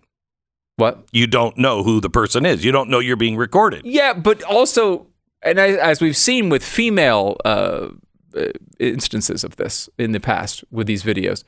what? 0.76 1.06
You 1.12 1.26
don't 1.26 1.56
know 1.58 1.82
who 1.82 2.00
the 2.00 2.10
person 2.10 2.44
is. 2.44 2.64
You 2.64 2.72
don't 2.72 2.88
know 2.90 2.98
you're 2.98 3.16
being 3.16 3.36
recorded. 3.36 3.82
Yeah, 3.84 4.14
but 4.14 4.42
also, 4.42 5.06
and 5.42 5.58
as 5.58 6.00
we've 6.00 6.16
seen 6.16 6.48
with 6.48 6.64
female 6.64 7.36
uh, 7.44 7.88
uh, 8.36 8.46
instances 8.78 9.44
of 9.44 9.56
this 9.56 9.88
in 9.98 10.12
the 10.12 10.20
past 10.20 10.64
with 10.70 10.86
these 10.86 11.02
videos, 11.02 11.44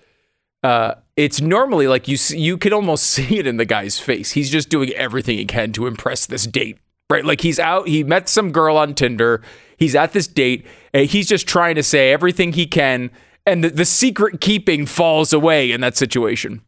uh, 0.62 0.94
it's 1.16 1.40
normally 1.40 1.86
like 1.86 2.08
you 2.08 2.16
see, 2.16 2.38
you 2.38 2.56
can 2.56 2.72
almost 2.72 3.06
see 3.10 3.38
it 3.38 3.46
in 3.46 3.56
the 3.56 3.64
guy's 3.64 3.98
face. 3.98 4.32
He's 4.32 4.50
just 4.50 4.68
doing 4.68 4.90
everything 4.90 5.38
he 5.38 5.44
can 5.44 5.72
to 5.72 5.86
impress 5.86 6.26
this 6.26 6.46
date, 6.46 6.78
right? 7.10 7.24
Like 7.24 7.42
he's 7.42 7.58
out, 7.58 7.86
he 7.86 8.02
met 8.02 8.28
some 8.28 8.50
girl 8.50 8.76
on 8.76 8.94
Tinder, 8.94 9.42
he's 9.76 9.94
at 9.94 10.12
this 10.12 10.26
date, 10.26 10.66
and 10.92 11.08
he's 11.08 11.28
just 11.28 11.46
trying 11.46 11.76
to 11.76 11.82
say 11.82 12.12
everything 12.12 12.52
he 12.52 12.66
can, 12.66 13.10
and 13.46 13.62
the, 13.62 13.70
the 13.70 13.84
secret 13.84 14.40
keeping 14.40 14.86
falls 14.86 15.32
away 15.32 15.70
in 15.70 15.80
that 15.82 15.96
situation. 15.96 16.62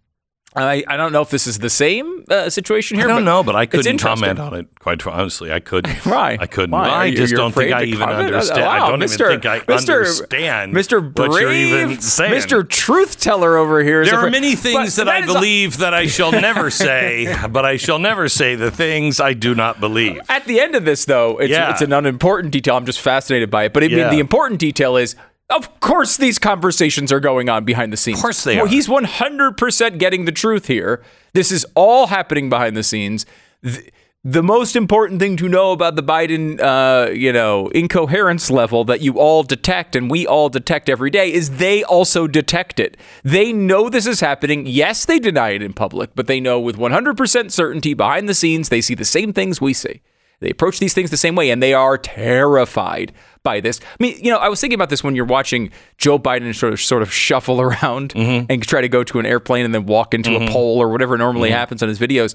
I, 0.57 0.83
I 0.89 0.97
don't 0.97 1.13
know 1.13 1.21
if 1.23 1.31
this 1.31 1.47
is 1.47 1.59
the 1.59 1.69
same 1.71 2.25
uh, 2.31 2.49
situation 2.51 2.97
I 2.97 3.01
here. 3.01 3.09
don't 3.09 3.25
know, 3.25 3.43
but 3.43 3.55
I 3.55 3.67
couldn't 3.67 3.99
comment 3.99 4.39
on 4.39 4.55
it. 4.55 4.67
Quite 4.81 5.07
honestly, 5.07 5.53
I 5.53 5.61
couldn't. 5.61 5.95
Why? 6.07 6.39
I 6.41 6.47
couldn't. 6.47 6.71
Why? 6.71 6.89
I 6.89 7.11
just 7.15 7.35
don't 7.35 7.53
think 7.53 7.73
I 7.73 7.85
even 7.85 7.99
comment? 8.01 8.27
understand. 8.35 8.65
I 8.65 8.79
Wow, 8.81 8.91
don't 8.91 9.01
Mr. 9.01 9.15
even 9.31 9.41
think 9.41 9.47
I 9.47 9.59
Mr. 9.61 9.79
understand 9.99 10.73
Mr. 10.73 11.13
Brave, 11.15 11.29
what 11.31 11.41
you're 11.43 11.53
even 11.53 12.01
saying. 12.01 12.33
Mr. 12.33 12.69
Truth 12.69 13.21
Teller 13.21 13.57
over 13.57 13.83
here. 13.83 14.05
There 14.05 14.19
are 14.19 14.31
many 14.31 14.55
things 14.57 14.97
But 14.97 15.05
that 15.05 15.15
I 15.15 15.19
is 15.25 15.31
a- 15.31 15.33
believe 15.35 15.77
that 15.79 15.93
I 15.95 16.07
shall 16.07 16.33
never 16.33 16.71
say, 16.87 17.35
but 17.51 17.65
I 17.67 17.77
shall 17.77 17.99
never 17.99 18.29
say 18.29 18.55
the 18.55 18.71
things 18.71 19.21
I 19.21 19.35
do 19.35 19.55
not 19.55 19.79
believe. 19.81 20.21
At 20.29 20.47
the 20.47 20.61
end 20.61 20.75
of 20.75 20.85
this, 20.85 21.05
though, 21.05 21.39
it's, 21.39 21.51
Yeah. 21.51 21.71
it's 21.71 21.83
an 21.83 21.93
unimportant 21.93 22.53
detail. 22.53 22.77
I'm 22.77 22.87
just 22.87 23.01
fascinated 23.01 23.51
by 23.51 23.65
it. 23.65 23.73
But 23.73 23.85
I 23.85 23.89
mean, 23.89 23.99
Yeah. 23.99 24.11
the 24.11 24.21
important 24.21 24.61
detail 24.61 24.97
is, 24.97 25.17
of 25.51 25.81
course, 25.81 26.17
these 26.17 26.39
conversations 26.39 27.13
are 27.13 27.21
going 27.21 27.49
on 27.49 27.65
behind 27.65 27.93
the 27.93 27.97
scenes. 27.97 28.19
Of 28.19 28.23
course 28.23 28.45
they 28.45 28.57
well, 28.57 28.67
are. 28.67 28.69
He's 28.69 28.89
100% 28.89 29.99
getting 29.99 30.25
the 30.25 30.33
truth 30.33 30.67
here. 30.67 31.03
This 31.35 31.53
is 31.53 31.65
all 31.75 32.09
happening 32.09 32.51
behind 32.51 32.77
the 32.77 32.83
scenes. 32.83 33.27
Th- 33.63 33.93
the 34.25 34.43
most 34.43 34.75
important 34.75 35.21
thing 35.21 35.37
to 35.37 35.49
know 35.49 35.71
about 35.71 35.95
the 35.95 36.03
Biden, 36.03 36.61
uh, 36.61 37.13
you 37.13 37.33
know, 37.33 37.69
incoherence 37.69 38.51
level 38.51 38.83
that 38.85 39.01
you 39.01 39.21
all 39.21 39.45
detect 39.45 39.95
and 39.95 40.11
we 40.11 40.27
all 40.27 40.49
detect 40.49 40.89
every 40.89 41.11
day 41.11 41.33
is 41.33 41.59
they 41.59 41.85
also 41.85 42.27
detect 42.27 42.81
it. 42.81 42.97
They 43.23 43.53
know 43.53 43.89
this 43.89 44.05
is 44.05 44.19
happening. 44.19 44.67
Yes, 44.67 45.05
they 45.05 45.21
deny 45.21 45.51
it 45.51 45.63
in 45.63 45.75
public, 45.75 46.11
but 46.17 46.27
they 46.27 46.41
know 46.41 46.59
with 46.59 46.77
100% 46.77 47.53
certainty 47.53 47.95
behind 47.95 48.29
the 48.29 48.35
scenes 48.35 48.69
they 48.69 48.81
see 48.81 48.97
the 48.97 49.05
same 49.05 49.33
things 49.33 49.61
we 49.61 49.73
see. 49.73 50.01
They 50.41 50.51
approach 50.51 50.81
these 50.81 50.93
things 50.93 51.11
the 51.11 51.17
same 51.17 51.35
way, 51.35 51.51
and 51.51 51.63
they 51.63 51.73
are 51.73 51.97
terrified 51.97 53.13
by 53.47 53.61
this. 53.61 53.79
I 53.81 54.03
mean, 54.03 54.19
you 54.19 54.33
know, 54.33 54.39
I 54.39 54.49
was 54.49 54.61
thinking 54.61 54.75
about 54.75 54.91
this 54.91 55.05
when 55.05 55.15
you're 55.15 55.25
watching 55.25 55.71
Joe 55.99 56.19
Biden 56.19 56.53
sort 56.53 56.73
of 56.73 56.81
sort 56.81 57.03
of 57.03 57.13
shuffle 57.13 57.61
around 57.67 58.13
mm-hmm. 58.13 58.51
and 58.51 58.61
try 58.61 58.81
to 58.81 58.89
go 58.89 59.05
to 59.05 59.21
an 59.21 59.25
airplane 59.25 59.65
and 59.65 59.73
then 59.73 59.87
walk 59.87 60.15
into 60.15 60.35
a 60.35 60.41
mm-hmm. 60.41 60.53
pole 60.53 60.83
or 60.83 60.89
whatever 60.91 61.17
normally 61.17 61.51
mm-hmm. 61.51 61.59
happens 61.59 61.81
on 61.81 61.89
his 61.89 62.01
videos. 62.01 62.35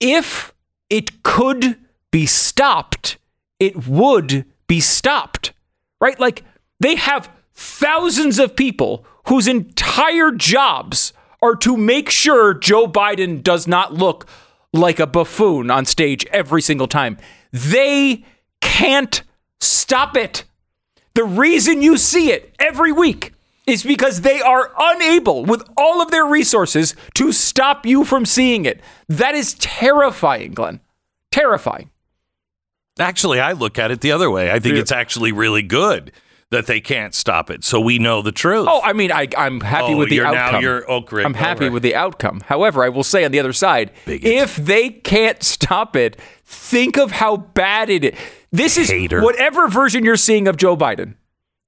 If 0.00 0.52
it 0.90 1.22
could 1.22 1.78
be 2.10 2.26
stopped, 2.26 3.16
it 3.58 3.88
would 3.88 4.44
be 4.66 4.80
stopped, 4.80 5.54
right? 5.98 6.20
Like 6.20 6.44
they 6.78 6.96
have 6.96 7.30
thousands 7.54 8.38
of 8.38 8.54
people 8.54 9.06
whose 9.28 9.48
entire 9.48 10.30
jobs 10.30 11.14
are 11.40 11.56
to 11.56 11.74
make 11.74 12.10
sure 12.10 12.52
Joe 12.52 12.86
Biden 12.86 13.42
does 13.42 13.66
not 13.66 13.94
look 13.94 14.28
like 14.74 15.00
a 15.00 15.06
buffoon 15.06 15.70
on 15.70 15.86
stage 15.86 16.26
every 16.32 16.60
single 16.60 16.86
time. 16.86 17.16
They 17.50 18.24
can't 18.60 19.22
stop 19.60 20.16
it. 20.16 20.44
The 21.14 21.24
reason 21.24 21.82
you 21.82 21.96
see 21.96 22.30
it 22.30 22.54
every 22.58 22.92
week 22.92 23.32
is 23.66 23.82
because 23.82 24.22
they 24.22 24.40
are 24.40 24.72
unable, 24.78 25.44
with 25.44 25.62
all 25.76 26.00
of 26.00 26.10
their 26.10 26.24
resources, 26.24 26.94
to 27.14 27.32
stop 27.32 27.84
you 27.84 28.04
from 28.04 28.24
seeing 28.24 28.64
it. 28.64 28.80
That 29.08 29.34
is 29.34 29.54
terrifying, 29.54 30.52
Glenn. 30.54 30.80
Terrifying. 31.30 31.90
Actually, 32.98 33.40
I 33.40 33.52
look 33.52 33.78
at 33.78 33.90
it 33.90 34.00
the 34.00 34.12
other 34.12 34.30
way. 34.30 34.50
I 34.50 34.58
think 34.58 34.76
it's 34.76 34.90
actually 34.92 35.32
really 35.32 35.62
good 35.62 36.12
that 36.50 36.66
they 36.66 36.80
can't 36.80 37.14
stop 37.14 37.50
it. 37.50 37.62
So 37.62 37.78
we 37.78 37.98
know 37.98 38.22
the 38.22 38.32
truth. 38.32 38.66
Oh, 38.70 38.80
I 38.82 38.94
mean, 38.94 39.12
I, 39.12 39.28
I'm 39.36 39.60
happy 39.60 39.92
Oh, 39.92 39.98
with 39.98 40.08
the 40.08 40.14
you're 40.16 40.24
now- 40.24 40.46
outcome. 40.46 40.62
you're 40.62 40.90
oh, 40.90 40.94
Oak 40.96 41.12
Ridge. 41.12 41.26
I'm 41.26 41.34
happy 41.34 41.64
right. 41.66 41.72
with 41.72 41.82
the 41.82 41.94
outcome. 41.94 42.40
However, 42.46 42.82
I 42.82 42.88
will 42.88 43.04
say 43.04 43.24
on 43.24 43.32
the 43.32 43.38
other 43.38 43.52
side, 43.52 43.90
Bigot. 44.06 44.32
if 44.32 44.56
they 44.56 44.88
can't 44.88 45.42
stop 45.42 45.94
it, 45.94 46.16
think 46.46 46.96
of 46.96 47.10
how 47.12 47.36
bad 47.36 47.90
it 47.90 48.04
is. 48.04 48.18
This 48.50 48.76
is 48.78 48.88
Hater. 48.90 49.22
whatever 49.22 49.68
version 49.68 50.04
you're 50.04 50.16
seeing 50.16 50.48
of 50.48 50.56
Joe 50.56 50.76
Biden 50.76 51.14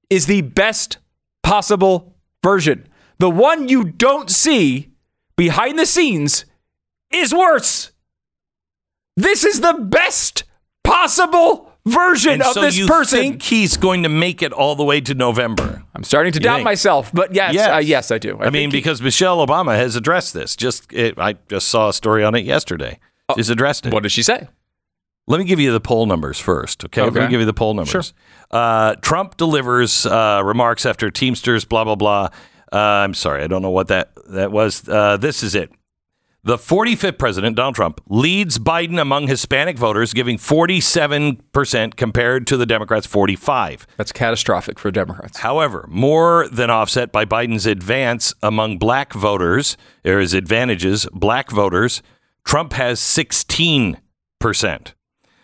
is 0.09 0.25
the 0.25 0.41
best 0.41 0.97
possible 1.43 2.15
version. 2.43 2.87
The 3.19 3.29
one 3.29 3.69
you 3.69 3.83
don't 3.83 4.29
see 4.29 4.89
behind 5.37 5.77
the 5.77 5.85
scenes 5.85 6.45
is 7.11 7.33
worse. 7.33 7.91
This 9.15 9.43
is 9.43 9.61
the 9.61 9.73
best 9.73 10.43
possible 10.83 11.71
version 11.85 12.33
and 12.33 12.41
of 12.43 12.53
so 12.53 12.61
this 12.61 12.77
you 12.77 12.87
person. 12.87 13.19
think 13.19 13.41
he's 13.43 13.77
going 13.77 14.03
to 14.03 14.09
make 14.09 14.41
it 14.41 14.51
all 14.53 14.75
the 14.75 14.83
way 14.83 15.01
to 15.01 15.13
November? 15.13 15.83
I'm 15.93 16.03
starting 16.03 16.31
to 16.33 16.39
doubt 16.39 16.57
think? 16.57 16.65
myself, 16.65 17.11
but 17.13 17.33
yes, 17.35 17.53
Yes. 17.53 17.69
uh, 17.71 17.77
yes, 17.77 18.11
I 18.11 18.17
do. 18.17 18.37
I, 18.39 18.45
mean, 18.45 18.53
think 18.53 18.73
he- 18.73 18.79
because 18.79 19.01
Michelle 19.01 19.45
Obama 19.45 19.75
has 19.75 19.95
addressed 19.95 20.33
this. 20.33 20.55
Just 20.55 20.91
it, 20.93 21.17
I 21.19 21.33
just 21.49 21.67
saw 21.67 21.89
a 21.89 21.93
story 21.93 22.23
on 22.23 22.33
it 22.35 22.45
yesterday. 22.45 22.99
She's 23.35 23.49
addressed 23.49 23.85
it. 23.85 23.93
what 23.93 24.03
does 24.03 24.11
she 24.11 24.23
say? 24.23 24.47
Let 25.27 25.39
me 25.39 25.45
give 25.45 25.59
you 25.59 25.71
the 25.71 25.79
poll 25.79 26.05
numbers 26.05 26.39
first, 26.39 26.83
okay? 26.85 27.01
Let 27.01 27.13
me 27.13 27.27
give 27.29 27.39
you 27.39 27.45
the 27.45 27.53
poll 27.53 27.73
numbers. 27.73 28.13
Uh, 28.49 28.95
Trump 28.95 29.37
delivers 29.37 30.05
uh, 30.05 30.41
remarks 30.43 30.85
after 30.85 31.09
Teamsters, 31.09 31.63
blah 31.65 31.83
blah 31.83 31.95
blah. 31.95 32.29
Uh, 32.73 32.77
I'm 32.77 33.13
sorry, 33.13 33.43
I 33.43 33.47
don't 33.47 33.61
know 33.61 33.69
what 33.69 33.87
that 33.89 34.11
that 34.29 34.51
was. 34.51 34.87
Uh, 34.87 35.17
this 35.17 35.43
is 35.43 35.55
it. 35.55 35.71
The 36.43 36.57
45th 36.57 37.19
president, 37.19 37.55
Donald 37.55 37.75
Trump, 37.75 38.01
leads 38.07 38.57
Biden 38.57 38.99
among 38.99 39.27
Hispanic 39.27 39.77
voters, 39.77 40.11
giving 40.11 40.39
47% 40.39 41.95
compared 41.95 42.47
to 42.47 42.57
the 42.57 42.65
Democrats' 42.65 43.05
45. 43.05 43.85
That's 43.95 44.11
catastrophic 44.11 44.79
for 44.79 44.89
Democrats. 44.89 45.37
However, 45.37 45.85
more 45.87 46.47
than 46.51 46.71
offset 46.71 47.11
by 47.11 47.25
Biden's 47.25 47.67
advance 47.67 48.33
among 48.41 48.79
black 48.79 49.13
voters, 49.13 49.77
or 50.03 50.17
his 50.19 50.33
advantages, 50.33 51.07
black 51.13 51.51
voters, 51.51 52.01
Trump 52.43 52.73
has 52.73 52.99
16%. 52.99 53.97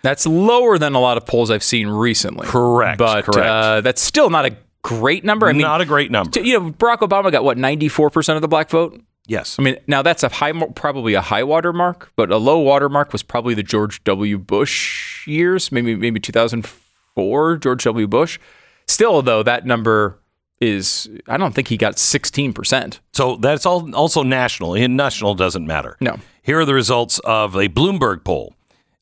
That's 0.04 0.26
lower 0.26 0.78
than 0.78 0.94
a 0.96 1.00
lot 1.00 1.18
of 1.18 1.26
polls 1.26 1.50
I've 1.52 1.64
seen 1.64 1.88
recently. 1.88 2.48
Correct, 2.48 2.98
But 3.00 3.26
correct. 3.26 3.48
Uh, 3.48 3.82
that's 3.82 4.02
still 4.02 4.30
not 4.30 4.46
a 4.46 4.56
great 4.84 5.24
number. 5.26 5.48
I 5.48 5.52
mean, 5.54 5.62
Not 5.64 5.82
a 5.82 5.86
great 5.86 6.12
number. 6.12 6.32
t- 6.32 6.48
you 6.48 6.60
know, 6.60 6.72
Barack 6.72 7.00
Obama 7.00 7.32
got 7.32 7.44
what, 7.44 7.58
94% 7.58 8.36
of 8.36 8.42
the 8.42 8.48
black 8.48 8.70
vote? 8.70 9.02
yes. 9.30 9.58
I 9.60 9.64
mean, 9.64 9.78
now 9.88 10.02
that's 10.02 10.24
a 10.24 10.30
high, 10.30 10.54
probably 10.76 11.14
a 11.14 11.20
high 11.22 11.44
water 11.44 11.74
mark, 11.74 12.12
but 12.16 12.32
a 12.32 12.38
low 12.38 12.60
water 12.60 12.88
mark 12.88 13.12
was 13.12 13.24
probably 13.24 13.54
the 13.54 13.64
George 13.64 14.02
W. 14.06 14.38
Bush 14.38 15.28
years, 15.28 15.70
maybe 15.72 15.96
maybe 15.96 16.20
2004, 16.22 17.58
George 17.58 17.84
W. 17.84 18.08
Bush. 18.08 18.40
Still, 18.88 19.22
though, 19.22 19.44
that 19.44 19.66
number 19.66 20.20
is, 20.62 21.10
I 21.28 21.36
don't 21.38 21.54
think 21.54 21.68
he 21.68 21.76
got 21.78 21.96
16%. 21.96 23.00
So 23.14 23.36
that's 23.36 23.66
all 23.66 23.94
also 23.94 24.24
national. 24.24 24.76
And 24.76 24.96
national 24.96 25.36
doesn't 25.36 25.68
matter. 25.68 25.98
No. 26.00 26.18
Here 26.42 26.60
are 26.60 26.66
the 26.66 26.74
results 26.74 27.20
of 27.26 27.56
a 27.56 27.68
Bloomberg 27.68 28.24
poll. 28.24 28.54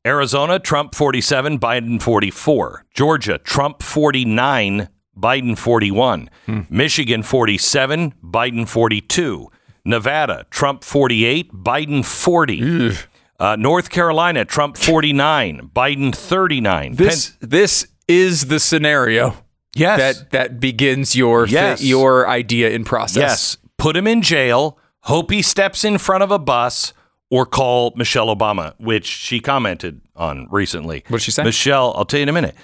Arizona, 0.06 0.60
Trump 0.60 0.94
47, 0.94 1.60
Biden 1.60 2.02
44. 2.02 2.86
Georgia, 2.94 3.38
Trump 3.40 3.82
49, 3.82 4.88
Biden 5.18 5.58
41. 5.58 6.30
Michigan 6.70 7.24
47, 7.24 8.14
Biden 8.24 8.68
42. 8.68 9.50
Nevada, 9.84 10.46
Trump 10.50 10.84
48, 10.84 11.52
Biden 11.54 12.04
40. 12.06 12.92
Uh, 13.40 13.56
North 13.58 13.90
Carolina, 13.90 14.46
Trump 14.46 14.78
49, 14.78 15.70
Biden 15.76 16.16
39. 16.16 16.96
This, 16.96 17.36
this 17.42 17.88
is 18.08 18.46
the 18.46 18.60
scenario 18.60 19.36
yes. 19.76 20.00
that, 20.20 20.32
that 20.32 20.60
begins 20.60 21.16
your, 21.16 21.46
Yes. 21.48 21.84
your 21.84 22.28
idea 22.30 22.70
in 22.70 22.84
process. 22.86 23.18
Yes. 23.18 23.58
Put 23.78 23.98
him 23.98 24.08
in 24.08 24.22
jail, 24.22 24.80
hope 25.02 25.32
he 25.32 25.42
steps 25.42 25.84
in 25.84 25.98
front 25.98 26.24
of 26.24 26.32
a 26.32 26.40
bus, 26.40 26.94
or 27.30 27.46
call 27.46 27.94
Michelle 27.96 28.36
Obama, 28.36 28.74
which 28.80 29.06
she 29.06 29.40
commented 29.40 30.02
on 30.16 30.48
recently. 30.52 31.04
What'd 31.08 31.24
she 31.24 31.32
say? 31.32 31.44
Michelle, 31.44 31.94
I'll 31.96 32.06
tell 32.06 32.20
you 32.20 32.24
in 32.24 32.30
a 32.30 32.34
minute. 32.34 32.56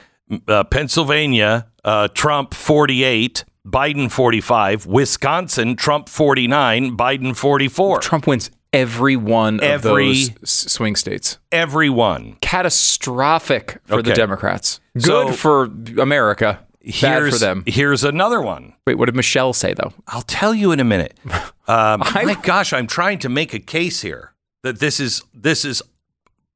Uh, 0.48 0.64
Pennsylvania, 0.64 1.68
uh, 1.84 2.08
Trump 2.10 2.54
48, 2.54 3.44
Biden 3.68 4.10
45. 4.10 4.86
Wisconsin, 4.86 5.76
Trump 5.76 6.08
49, 6.08 6.96
Biden 6.96 7.36
44. 7.36 8.00
Trump 8.00 8.28
wins 8.28 8.50
every 8.72 9.16
one 9.18 9.60
of 9.62 9.82
those 9.82 10.32
swing 10.50 10.96
states. 10.96 11.38
Everyone. 11.52 12.38
Catastrophic 12.42 13.80
for 13.86 14.02
the 14.02 14.14
Democrats. 14.14 14.80
Good 14.94 15.04
So- 15.06 15.32
for 15.34 15.64
America. 16.00 16.60
Bad 16.84 16.94
Here's, 17.22 17.34
for 17.34 17.40
them. 17.40 17.64
Here's 17.68 18.04
another 18.04 18.42
one. 18.42 18.74
Wait, 18.88 18.96
what 18.96 19.06
did 19.06 19.16
Michelle 19.16 19.54
say 19.54 19.76
though? 19.76 19.94
I'll 20.08 20.24
tell 20.24 20.56
you 20.56 20.72
in 20.72 20.80
a 20.80 20.84
minute. 20.84 21.18
Um, 21.68 22.02
my 22.14 22.36
gosh, 22.44 22.74
I'm 22.74 22.86
trying 22.86 23.20
to 23.20 23.30
make 23.30 23.54
a 23.54 23.60
case 23.60 24.02
here 24.02 24.34
that 24.64 24.80
this 24.80 25.00
is 25.00 25.22
this 25.34 25.66
is 25.66 25.82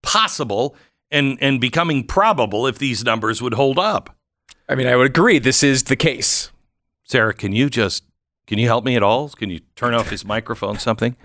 possible 0.02 0.76
and 1.12 1.38
and 1.42 1.60
becoming 1.60 2.06
probable 2.06 2.68
if 2.68 2.78
these 2.78 3.04
numbers 3.04 3.42
would 3.42 3.54
hold 3.54 3.80
up. 3.80 4.16
I 4.68 4.76
mean, 4.76 4.88
I 4.88 4.96
would 4.96 5.08
agree. 5.08 5.40
This 5.40 5.64
is 5.64 5.84
the 5.84 5.96
case. 5.96 6.52
Sarah, 7.04 7.34
can 7.34 7.54
you 7.54 7.70
just 7.70 8.04
can 8.48 8.60
you 8.60 8.68
help 8.68 8.84
me 8.86 8.96
at 8.96 9.04
all? 9.04 9.30
Can 9.30 9.50
you 9.50 9.62
turn 9.76 9.94
off 9.94 10.10
his 10.10 10.26
microphone 10.26 10.80
something? 10.80 11.16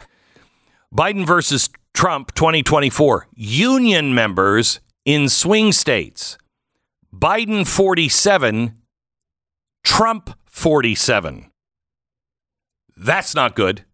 Biden 0.94 1.26
versus 1.26 1.70
Trump 1.94 2.34
2024. 2.34 3.28
Union 3.34 4.14
members 4.14 4.80
in 5.04 5.28
swing 5.28 5.72
states. 5.72 6.36
Biden 7.14 7.66
47, 7.66 8.76
Trump 9.82 10.30
47. 10.46 11.50
That's 12.96 13.34
not 13.34 13.54
good. 13.54 13.84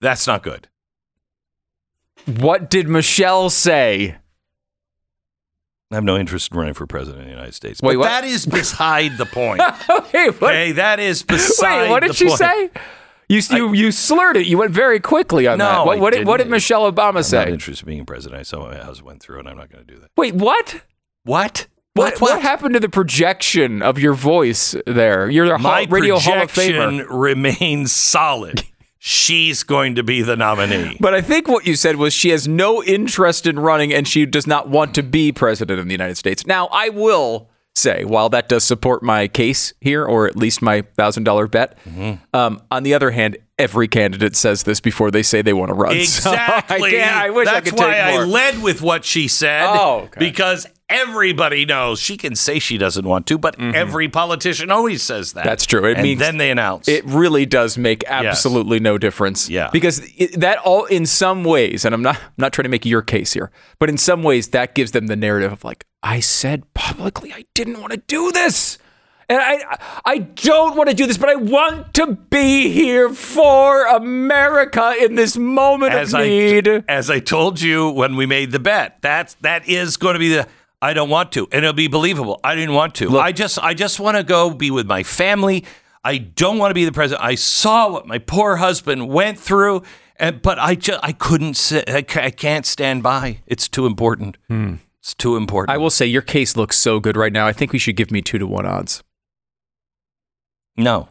That's 0.00 0.26
not 0.26 0.42
good. 0.42 0.68
What 2.38 2.70
did 2.70 2.88
Michelle 2.88 3.50
say? 3.50 4.16
I 5.92 5.96
have 5.96 6.04
no 6.04 6.16
interest 6.16 6.52
in 6.52 6.58
running 6.58 6.74
for 6.74 6.86
president 6.86 7.22
of 7.22 7.26
the 7.26 7.32
United 7.32 7.54
States. 7.54 7.82
Wait, 7.82 7.94
but 7.94 7.98
what? 8.00 8.04
that 8.06 8.24
is 8.24 8.46
beside 8.46 9.16
the 9.18 9.26
point. 9.26 9.58
Wait, 10.14 10.40
what? 10.40 10.50
okay, 10.52 10.72
that 10.72 11.00
is 11.00 11.24
beside 11.24 11.82
Wait, 11.82 11.90
what 11.90 12.00
the 12.02 12.08
did 12.08 12.16
she 12.16 12.26
point. 12.26 12.38
say? 12.38 12.70
You 13.28 13.40
you 13.50 13.72
you 13.72 13.92
slurred 13.92 14.36
it. 14.36 14.46
You 14.46 14.58
went 14.58 14.72
very 14.72 15.00
quickly 15.00 15.46
on 15.48 15.58
No, 15.58 15.64
that. 15.64 15.86
What, 15.86 15.98
I 15.98 16.00
what 16.00 16.12
did 16.12 16.26
what 16.26 16.36
did. 16.38 16.48
Michelle 16.48 16.90
Obama 16.90 17.24
say? 17.24 17.38
I'm 17.38 17.44
not 17.48 17.52
interested 17.54 17.86
in 17.86 17.92
being 17.94 18.06
president. 18.06 18.38
I 18.40 18.42
saw 18.44 18.68
my 18.68 18.76
house 18.76 19.02
went 19.02 19.20
through, 19.22 19.40
and 19.40 19.48
I'm 19.48 19.56
not 19.56 19.70
going 19.70 19.84
to 19.84 19.92
do 19.92 19.98
that. 20.00 20.10
Wait, 20.16 20.34
what? 20.34 20.82
What? 21.24 21.66
What, 21.94 22.20
what 22.20 22.40
happened 22.40 22.74
to 22.74 22.80
the 22.80 22.88
projection 22.88 23.82
of 23.82 23.98
your 23.98 24.14
voice 24.14 24.76
there? 24.86 25.28
You're 25.28 25.58
My 25.58 25.80
hall, 25.82 25.86
radio 25.88 26.18
Hall 26.20 26.40
of 26.42 26.48
projection 26.52 27.00
Famer. 27.00 27.06
remains 27.10 27.90
solid. 27.92 28.62
She's 29.02 29.62
going 29.62 29.94
to 29.94 30.02
be 30.02 30.20
the 30.20 30.36
nominee. 30.36 30.98
But 31.00 31.14
I 31.14 31.22
think 31.22 31.48
what 31.48 31.66
you 31.66 31.74
said 31.74 31.96
was 31.96 32.12
she 32.12 32.28
has 32.28 32.46
no 32.46 32.84
interest 32.84 33.46
in 33.46 33.58
running 33.58 33.94
and 33.94 34.06
she 34.06 34.26
does 34.26 34.46
not 34.46 34.68
want 34.68 34.94
to 34.96 35.02
be 35.02 35.32
president 35.32 35.80
of 35.80 35.86
the 35.86 35.92
United 35.92 36.16
States. 36.16 36.46
Now, 36.46 36.66
I 36.70 36.90
will 36.90 37.48
say, 37.74 38.04
while 38.04 38.28
that 38.28 38.50
does 38.50 38.62
support 38.62 39.02
my 39.02 39.26
case 39.26 39.72
here, 39.80 40.04
or 40.04 40.26
at 40.26 40.36
least 40.36 40.60
my 40.60 40.82
thousand 40.98 41.24
dollar 41.24 41.46
bet, 41.46 41.78
Mm-hmm. 41.88 42.36
um, 42.36 42.60
on 42.70 42.82
the 42.82 42.92
other 42.92 43.10
hand, 43.10 43.38
every 43.58 43.88
candidate 43.88 44.36
says 44.36 44.64
this 44.64 44.80
before 44.80 45.10
they 45.10 45.22
say 45.22 45.40
they 45.40 45.54
want 45.54 45.70
to 45.70 45.74
run. 45.74 45.96
So 46.04 46.32
Exactly. 46.32 47.00
I, 47.00 47.26
I 47.26 47.30
wish 47.30 47.46
That's 47.46 47.56
I 47.68 47.70
could 47.70 47.78
why. 47.78 47.96
I 48.00 48.24
led 48.24 48.62
with 48.62 48.82
what 48.82 49.06
she 49.06 49.28
said. 49.28 49.64
Oh, 49.66 50.00
okay. 50.04 50.18
Because 50.20 50.66
everybody 50.90 51.64
knows 51.64 52.00
she 52.00 52.16
can 52.16 52.34
say 52.34 52.58
she 52.58 52.76
doesn't 52.76 53.06
want 53.06 53.26
to, 53.28 53.38
but 53.38 53.58
every 53.58 54.08
politician 54.08 54.70
always 54.70 55.02
says 55.02 55.32
that. 55.32 55.40
Mm-hmm. 55.40 55.48
That's 55.48 55.66
true. 55.66 55.86
It 55.86 55.94
and 55.94 56.02
means- 56.02 56.18
then 56.18 56.36
they 56.36 56.50
announce. 56.50 56.88
It 56.88 57.04
really 57.06 57.46
does 57.46 57.78
make 57.78 58.04
absolutely 58.06 58.80
no 58.80 58.98
difference. 58.98 59.48
Yeah. 59.48 59.70
Because 59.72 60.00
it, 60.16 60.40
that 60.40 60.58
all, 60.58 60.84
in 60.86 61.06
some 61.06 61.44
ways, 61.44 61.84
and 61.84 61.94
I'm 61.94 62.02
not, 62.02 62.16
I'm 62.16 62.32
not 62.36 62.52
trying 62.52 62.64
to 62.64 62.70
make 62.70 62.84
your 62.84 63.02
case 63.02 63.32
here, 63.32 63.50
but 63.78 63.88
in 63.88 63.96
some 63.96 64.22
ways, 64.22 64.48
that 64.48 64.74
gives 64.74 64.90
them 64.90 65.06
the 65.06 65.16
narrative 65.16 65.52
of 65.52 65.64
like, 65.64 65.86
I 66.02 66.20
said 66.20 66.72
publicly 66.74 67.32
I 67.32 67.44
didn't 67.54 67.80
want 67.80 67.92
to 67.92 67.98
do 67.98 68.32
this. 68.32 68.78
And 69.28 69.40
I, 69.40 69.78
I 70.04 70.18
don't 70.18 70.76
want 70.76 70.88
to 70.88 70.94
do 70.94 71.06
this, 71.06 71.16
but 71.16 71.28
I 71.28 71.36
want 71.36 71.94
to 71.94 72.14
be 72.14 72.68
here 72.72 73.10
for 73.10 73.86
America 73.86 74.92
in 75.00 75.14
this 75.14 75.36
moment 75.36 75.92
as 75.92 76.12
of 76.12 76.20
I 76.20 76.28
need. 76.28 76.66
as 76.88 77.08
I 77.10 77.20
told 77.20 77.60
you 77.60 77.90
when 77.90 78.16
we 78.16 78.26
made 78.26 78.50
the 78.50 78.58
bet. 78.58 78.98
That's 79.02 79.34
that 79.34 79.68
is 79.68 79.96
going 79.96 80.14
to 80.14 80.18
be 80.18 80.30
the 80.30 80.48
I 80.82 80.94
don't 80.94 81.10
want 81.10 81.32
to, 81.32 81.46
and 81.52 81.64
it'll 81.64 81.72
be 81.74 81.88
believable. 81.88 82.40
I 82.42 82.54
didn't 82.54 82.74
want 82.74 82.94
to. 82.96 83.18
I 83.18 83.32
just 83.32 83.58
I 83.58 83.74
just 83.74 84.00
want 84.00 84.16
to 84.16 84.22
go 84.22 84.50
be 84.50 84.70
with 84.70 84.86
my 84.86 85.02
family. 85.02 85.64
I 86.02 86.16
don't 86.18 86.56
want 86.56 86.70
to 86.70 86.74
be 86.74 86.86
the 86.86 86.92
president. 86.92 87.22
I 87.22 87.34
saw 87.34 87.90
what 87.90 88.06
my 88.06 88.18
poor 88.18 88.56
husband 88.56 89.08
went 89.08 89.38
through, 89.38 89.82
and 90.16 90.40
but 90.40 90.58
I 90.58 90.74
just 90.74 90.98
I 91.02 91.12
couldn't 91.12 91.54
sit. 91.54 91.90
I, 91.90 92.00
can't 92.02 92.64
stand 92.64 93.02
by. 93.02 93.40
It's 93.46 93.68
too 93.68 93.84
important. 93.84 94.38
Hmm. 94.48 94.76
It's 95.00 95.14
too 95.14 95.36
important. 95.36 95.74
I 95.74 95.78
will 95.78 95.90
say 95.90 96.06
your 96.06 96.22
case 96.22 96.56
looks 96.56 96.78
so 96.78 96.98
good 97.00 97.16
right 97.16 97.32
now. 97.32 97.46
I 97.46 97.52
think 97.52 97.72
we 97.72 97.78
should 97.78 97.96
give 97.96 98.10
me 98.10 98.22
two 98.22 98.38
to 98.38 98.46
one 98.46 98.64
odds. 98.66 99.02
no. 100.76 101.08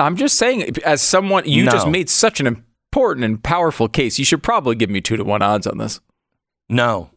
I'm 0.00 0.14
just 0.14 0.36
saying, 0.38 0.76
as 0.84 1.02
someone, 1.02 1.44
you 1.44 1.64
No. 1.64 1.72
just 1.72 1.88
made 1.88 2.08
such 2.08 2.38
an 2.38 2.46
important 2.46 3.24
and 3.24 3.42
powerful 3.42 3.88
case. 3.88 4.16
You 4.16 4.24
should 4.24 4.44
probably 4.44 4.76
give 4.76 4.88
me 4.90 5.00
two 5.00 5.16
to 5.16 5.24
one 5.24 5.42
odds 5.42 5.66
on 5.66 5.78
this. 5.78 5.98
No. 6.68 7.10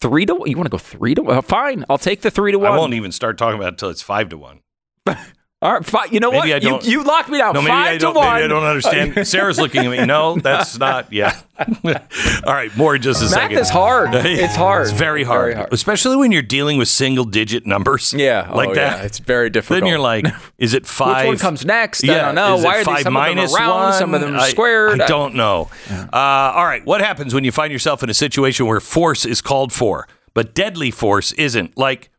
Three 0.00 0.24
to 0.26 0.34
one? 0.34 0.50
You 0.50 0.56
want 0.56 0.66
to 0.66 0.70
go 0.70 0.78
three 0.78 1.14
to 1.14 1.22
one? 1.22 1.42
Fine, 1.42 1.84
I'll 1.90 1.98
take 1.98 2.22
the 2.22 2.30
three 2.30 2.52
to 2.52 2.58
one. 2.58 2.72
I 2.72 2.76
won't 2.76 2.94
even 2.94 3.12
start 3.12 3.36
talking 3.36 3.56
about 3.58 3.66
it 3.66 3.74
until 3.74 3.90
it's 3.90 4.02
five 4.02 4.28
to 4.30 4.38
one. 4.38 4.60
All 5.62 5.70
right, 5.74 5.84
fi- 5.84 6.06
you 6.06 6.20
know 6.20 6.30
Maybe 6.30 6.52
what? 6.52 6.62
You, 6.62 6.78
you 6.90 7.04
locked 7.04 7.28
me 7.28 7.36
down. 7.36 7.52
No, 7.52 7.60
maybe 7.60 7.70
Five 7.72 7.86
I 7.88 7.92
to 7.92 7.98
don't. 7.98 8.14
one. 8.14 8.32
Maybe 8.32 8.44
I 8.44 8.46
don't 8.48 8.64
understand. 8.64 9.26
Sarah's 9.28 9.58
looking 9.58 9.84
at 9.84 9.90
me. 9.90 10.06
No, 10.06 10.36
that's 10.36 10.78
not. 10.78 11.12
Yeah. 11.12 11.38
All 11.84 12.54
right, 12.54 12.74
more 12.78 12.96
in 12.96 13.02
just 13.02 13.20
a 13.20 13.24
Math 13.24 13.32
second. 13.34 13.58
is 13.58 13.68
hard. 13.68 14.14
It's 14.14 14.56
hard. 14.56 14.88
It's 14.88 14.92
very 14.98 15.22
hard, 15.22 15.42
Very 15.48 15.54
hard. 15.56 15.72
especially 15.74 16.16
when 16.16 16.32
you're 16.32 16.40
dealing 16.40 16.78
with 16.78 16.88
single-digit 16.88 17.66
numbers. 17.66 18.14
Yeah, 18.14 18.50
like 18.54 18.70
oh, 18.70 18.74
that. 18.74 18.98
yeah, 19.00 19.04
It's 19.04 19.18
very 19.18 19.50
difficult. 19.50 19.80
then 19.80 19.86
you're 19.88 19.98
like, 19.98 20.24
is 20.56 20.72
it 20.72 20.86
five? 20.86 21.24
Which 21.28 21.28
one 21.28 21.38
comes 21.38 21.66
next? 21.66 22.04
I 22.04 22.14
don't 22.14 22.34
know. 22.34 22.56
is 22.56 22.64
Why 22.64 22.80
are 22.80 22.84
five 22.84 22.96
they 22.98 23.02
some 23.02 23.16
of 23.18 23.26
them 23.36 23.36
round, 23.54 23.80
one? 23.82 23.92
some 23.92 24.14
of 24.14 24.20
them 24.22 24.36
I- 24.36 24.48
squared? 24.48 25.02
I, 25.02 25.06
don't 25.06 25.34
know. 25.34 25.68
Uh, 25.90 26.06
all 26.16 26.64
right, 26.64 26.84
what 26.86 27.02
happens 27.02 27.34
when 27.34 27.44
you 27.44 27.52
find 27.52 27.70
yourself 27.70 28.02
in 28.02 28.08
a 28.08 28.14
situation 28.14 28.64
where 28.64 28.80
force 28.80 29.26
is 29.26 29.42
called 29.42 29.74
for, 29.74 30.08
but 30.32 30.54
deadly 30.54 30.90
force 30.90 31.32
isn't? 31.34 31.76
Like, 31.76 32.09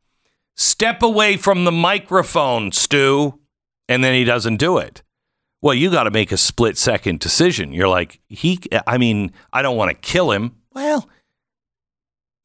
step 0.62 1.02
away 1.02 1.38
from 1.38 1.64
the 1.66 1.72
microphone, 1.72 2.72
Stu, 2.72 3.40
and 3.90 4.04
then 4.04 4.14
he 4.14 4.24
doesn't 4.24 4.58
do 4.58 4.78
it. 4.78 5.04
Well, 5.62 5.74
you 5.74 5.92
got 5.92 6.04
to 6.04 6.12
make 6.12 6.32
a 6.32 6.38
split 6.38 6.78
second 6.78 7.20
decision. 7.20 7.72
You're 7.72 7.88
like, 7.88 8.20
he. 8.28 8.60
I 8.88 8.98
mean, 8.98 9.32
I 9.54 9.62
don't 9.62 9.78
want 9.78 9.90
to 9.90 9.96
kill 9.96 10.32
him. 10.32 10.56
Well, 10.74 11.08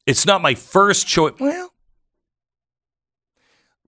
it's 0.05 0.25
not 0.25 0.41
my 0.41 0.53
first 0.53 1.07
choice. 1.07 1.33
Well, 1.39 1.73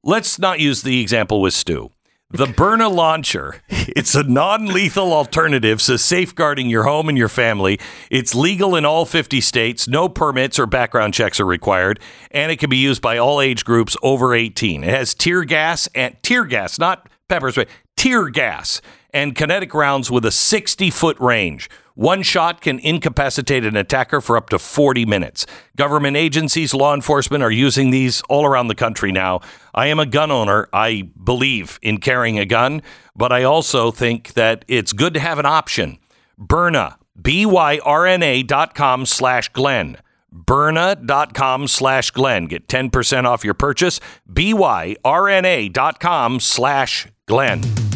let's 0.03 0.39
not 0.39 0.59
use 0.59 0.82
the 0.82 1.01
example 1.01 1.41
with 1.41 1.53
Stu. 1.53 1.91
The 2.32 2.45
Byrna 2.45 2.93
launcher. 2.93 3.55
It's 3.69 4.13
a 4.13 4.21
non-lethal 4.21 5.11
alternative 5.11 5.82
to 5.82 5.97
safeguarding 5.97 6.69
your 6.69 6.84
home 6.84 7.09
and 7.09 7.17
your 7.17 7.27
family. 7.27 7.80
It's 8.11 8.36
legal 8.36 8.75
in 8.75 8.86
all 8.86 9.07
50 9.07 9.41
states. 9.41 9.88
No 9.88 10.07
permits 10.07 10.59
or 10.59 10.67
background 10.67 11.15
checks 11.15 11.39
are 11.39 11.45
required, 11.45 11.99
and 12.30 12.51
it 12.51 12.57
can 12.57 12.69
be 12.69 12.77
used 12.77 13.01
by 13.01 13.17
all 13.17 13.41
age 13.41 13.65
groups 13.65 13.97
over 14.03 14.36
18. 14.36 14.84
It 14.84 14.91
has 14.91 15.15
tear 15.15 15.43
gas 15.43 15.89
and 15.95 16.15
tear 16.21 16.45
gas, 16.45 16.77
not 16.77 17.09
pepper 17.30 17.49
spray, 17.49 17.65
tear 17.97 18.30
gas 18.30 18.80
and 19.14 19.36
kinetic 19.36 19.74
rounds 19.74 20.10
with 20.12 20.26
a 20.26 20.30
60-foot 20.30 21.20
range. 21.20 21.70
One 21.95 22.24
shot 22.24 22.62
can 22.62 22.80
incapacitate 22.80 23.66
an 23.66 23.76
attacker 23.76 24.22
for 24.22 24.38
up 24.38 24.49
to 24.49 24.60
40 24.60 25.05
minutes. 25.05 25.45
Government 25.76 26.16
agencies, 26.16 26.74
law 26.74 26.93
enforcement 26.93 27.43
are 27.43 27.51
using 27.51 27.89
these 27.89 28.22
all 28.30 28.45
around 28.45 28.68
the 28.70 28.76
country 28.76 29.12
now. 29.12 29.41
I 29.74 29.88
am 29.88 29.99
a 29.99 30.05
gun 30.05 30.32
owner. 30.32 30.70
I 30.72 31.10
believe 31.22 31.78
in 31.82 31.97
carrying 31.97 32.39
a 32.39 32.45
gun, 32.45 32.82
but 33.16 33.34
I 33.34 33.43
also 33.43 33.91
think 33.91 34.34
that 34.34 34.64
it's 34.70 34.93
good 34.93 35.14
to 35.16 35.20
have 35.20 35.39
an 35.39 35.45
option. 35.45 35.97
Byrna, 36.39 36.95
B-Y-R-N-A 37.22 38.43
dot 38.43 38.76
com 38.76 39.05
slash 39.05 39.49
Glenn. 39.49 39.97
Byrna.com 40.34 41.68
slash 41.68 42.12
Glenn. 42.12 42.45
Get 42.45 42.68
10% 42.68 43.26
off 43.26 43.43
your 43.43 43.53
purchase. 43.53 43.99
B-Y-R-N-A 44.32 45.70
dot 45.70 45.99
com 45.99 46.39
slash 46.39 47.07
Glenn. 47.28 47.88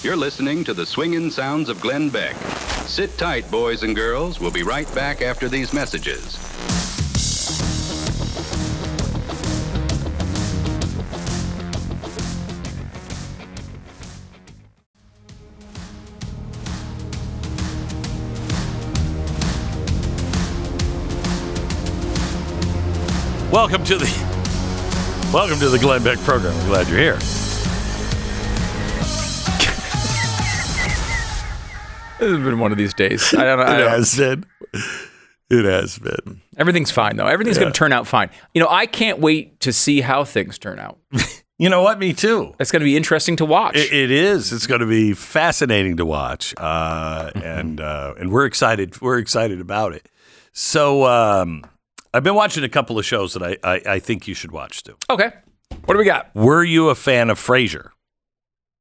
You're 0.00 0.16
listening 0.16 0.62
to 0.62 0.74
the 0.74 0.86
swinging 0.86 1.28
sounds 1.28 1.68
of 1.68 1.80
Glenn 1.80 2.08
Beck. 2.08 2.36
Sit 2.86 3.18
tight, 3.18 3.50
boys 3.50 3.82
and 3.82 3.96
girls. 3.96 4.38
We'll 4.38 4.52
be 4.52 4.62
right 4.62 4.86
back 4.94 5.22
after 5.22 5.48
these 5.48 5.72
messages. 5.72 6.38
Welcome 23.50 23.82
to 23.86 23.98
the 23.98 25.30
Welcome 25.32 25.58
to 25.58 25.68
the 25.68 25.78
Glenn 25.80 26.04
Beck 26.04 26.18
program. 26.20 26.54
Glad 26.68 26.86
you're 26.86 26.98
here. 26.98 27.47
This 32.18 32.30
has 32.30 32.40
been 32.44 32.58
one 32.58 32.72
of 32.72 32.78
these 32.78 32.94
days. 32.94 33.32
I 33.34 33.44
don't 33.44 33.58
know. 33.58 33.64
I 33.64 33.74
It 33.76 33.78
don't- 33.78 33.90
has 33.90 34.16
been. 34.16 34.44
It 35.50 35.64
has 35.64 35.98
been. 35.98 36.42
Everything's 36.58 36.90
fine 36.90 37.16
though. 37.16 37.26
Everything's 37.26 37.56
going 37.58 37.72
to 37.72 37.76
turn 37.78 37.92
out 37.92 38.06
fine. 38.06 38.28
You 38.52 38.60
know, 38.62 38.68
I 38.68 38.84
can't 38.86 39.18
wait 39.18 39.60
to 39.60 39.72
see 39.72 40.00
how 40.02 40.24
things 40.24 40.58
turn 40.58 40.78
out. 40.78 40.98
You 41.60 41.68
know 41.68 41.82
what? 41.82 41.98
Me 41.98 42.12
too. 42.12 42.54
It's 42.60 42.70
going 42.70 42.78
to 42.82 42.84
be 42.84 42.96
interesting 42.96 43.34
to 43.34 43.44
watch. 43.44 43.74
It, 43.74 43.92
it 43.92 44.10
is. 44.12 44.52
It's 44.52 44.68
going 44.68 44.80
to 44.80 44.86
be 44.86 45.12
fascinating 45.12 45.96
to 45.96 46.06
watch, 46.06 46.54
uh, 46.56 47.32
and 47.34 47.80
uh, 47.80 48.14
and 48.16 48.30
we're 48.30 48.44
excited. 48.46 49.00
We're 49.00 49.18
excited 49.18 49.60
about 49.60 49.92
it. 49.92 50.08
So 50.52 51.04
um, 51.06 51.64
I've 52.14 52.22
been 52.22 52.36
watching 52.36 52.62
a 52.62 52.68
couple 52.68 52.96
of 52.96 53.04
shows 53.04 53.34
that 53.34 53.42
I, 53.42 53.56
I, 53.64 53.82
I 53.94 53.98
think 53.98 54.28
you 54.28 54.34
should 54.34 54.52
watch 54.52 54.84
too. 54.84 54.96
okay. 55.10 55.32
What 55.84 55.94
do 55.94 55.98
we 55.98 56.04
got? 56.04 56.32
Were 56.32 56.62
you 56.62 56.90
a 56.90 56.94
fan 56.94 57.28
of 57.28 57.40
Frasier? 57.40 57.88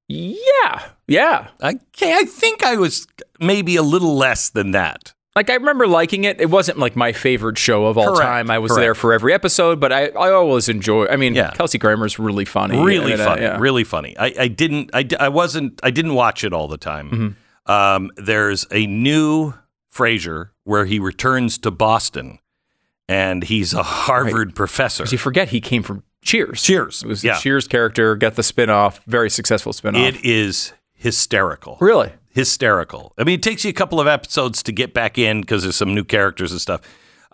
Yeah. 0.08 0.90
Yeah. 1.08 1.48
I 1.62 1.80
I 2.02 2.26
think 2.26 2.64
I 2.64 2.76
was 2.76 3.08
maybe 3.40 3.76
a 3.76 3.84
little 3.84 4.16
less 4.16 4.50
than 4.50 4.72
that. 4.72 5.14
Like 5.36 5.50
I 5.52 5.54
remember 5.54 5.86
liking 5.88 6.24
it. 6.24 6.42
It 6.42 6.50
wasn't 6.50 6.80
like 6.80 6.96
my 6.96 7.12
favorite 7.14 7.58
show 7.60 7.86
of 7.86 7.96
all 7.98 8.08
Correct, 8.16 8.22
time. 8.22 8.50
I 8.50 8.58
was 8.58 8.72
correct. 8.72 8.82
there 8.82 8.96
for 8.96 9.14
every 9.14 9.34
episode, 9.34 9.80
but 9.80 9.94
I, 9.94 10.08
I 10.08 10.32
always 10.32 10.68
enjoy. 10.68 11.06
I 11.08 11.16
mean, 11.16 11.36
Yeah. 11.36 11.52
Kelsey 11.52 11.78
Grammer's 11.78 12.18
really 12.18 12.44
funny. 12.46 12.82
really 12.84 13.14
And, 13.14 13.22
uh, 13.22 13.26
funny 13.26 13.42
yeah. 13.44 13.60
really 13.60 13.84
funny 13.84 14.18
I, 14.18 14.34
I 14.40 14.48
didn't 14.48 14.90
I, 14.94 15.08
I 15.20 15.30
wasn't 15.30 15.80
i 15.84 15.92
didn't 15.92 16.16
watch 16.16 16.44
it 16.44 16.54
all 16.54 16.68
the 16.68 16.78
time 16.80 17.10
Mm-hmm. 17.12 17.72
um, 17.72 18.12
there's 18.18 18.66
a 18.72 18.88
new 18.88 19.54
frasier 19.94 20.50
where 20.64 20.86
he 20.86 20.98
returns 21.00 21.58
to 21.60 21.72
boston 21.72 22.40
and 23.08 23.44
he's 23.44 23.74
a 23.76 23.84
harvard 23.84 24.56
professor 24.56 25.04
'Cause 25.04 25.12
you 25.12 25.18
forget 25.20 25.50
he 25.50 25.62
came 25.62 25.84
from 25.84 26.04
Cheers. 26.24 26.62
Cheers, 26.64 27.04
It 27.04 27.08
was 27.08 27.24
yeah. 27.24 27.36
the 27.36 27.40
Cheers 27.42 27.68
character. 27.70 28.16
Got 28.18 28.36
the 28.36 28.44
spin-off. 28.44 29.00
Very 29.08 29.30
successful 29.30 29.72
spin-off. 29.72 30.02
it 30.04 30.26
is 30.26 30.74
hysterical 30.98 31.78
really? 31.80 32.12
hysterical 32.30 33.14
i 33.18 33.24
mean 33.24 33.36
it 33.36 33.44
takes 33.44 33.64
you 33.64 33.70
a 33.70 33.74
couple 33.74 34.00
of 34.00 34.08
episodes 34.08 34.62
to 34.62 34.72
get 34.72 34.94
back 34.94 35.18
in 35.18 35.42
because 35.42 35.64
there's 35.64 35.76
some 35.76 35.96
new 35.96 36.04
characters 36.04 36.52
and 36.52 36.60
stuff 36.62 36.82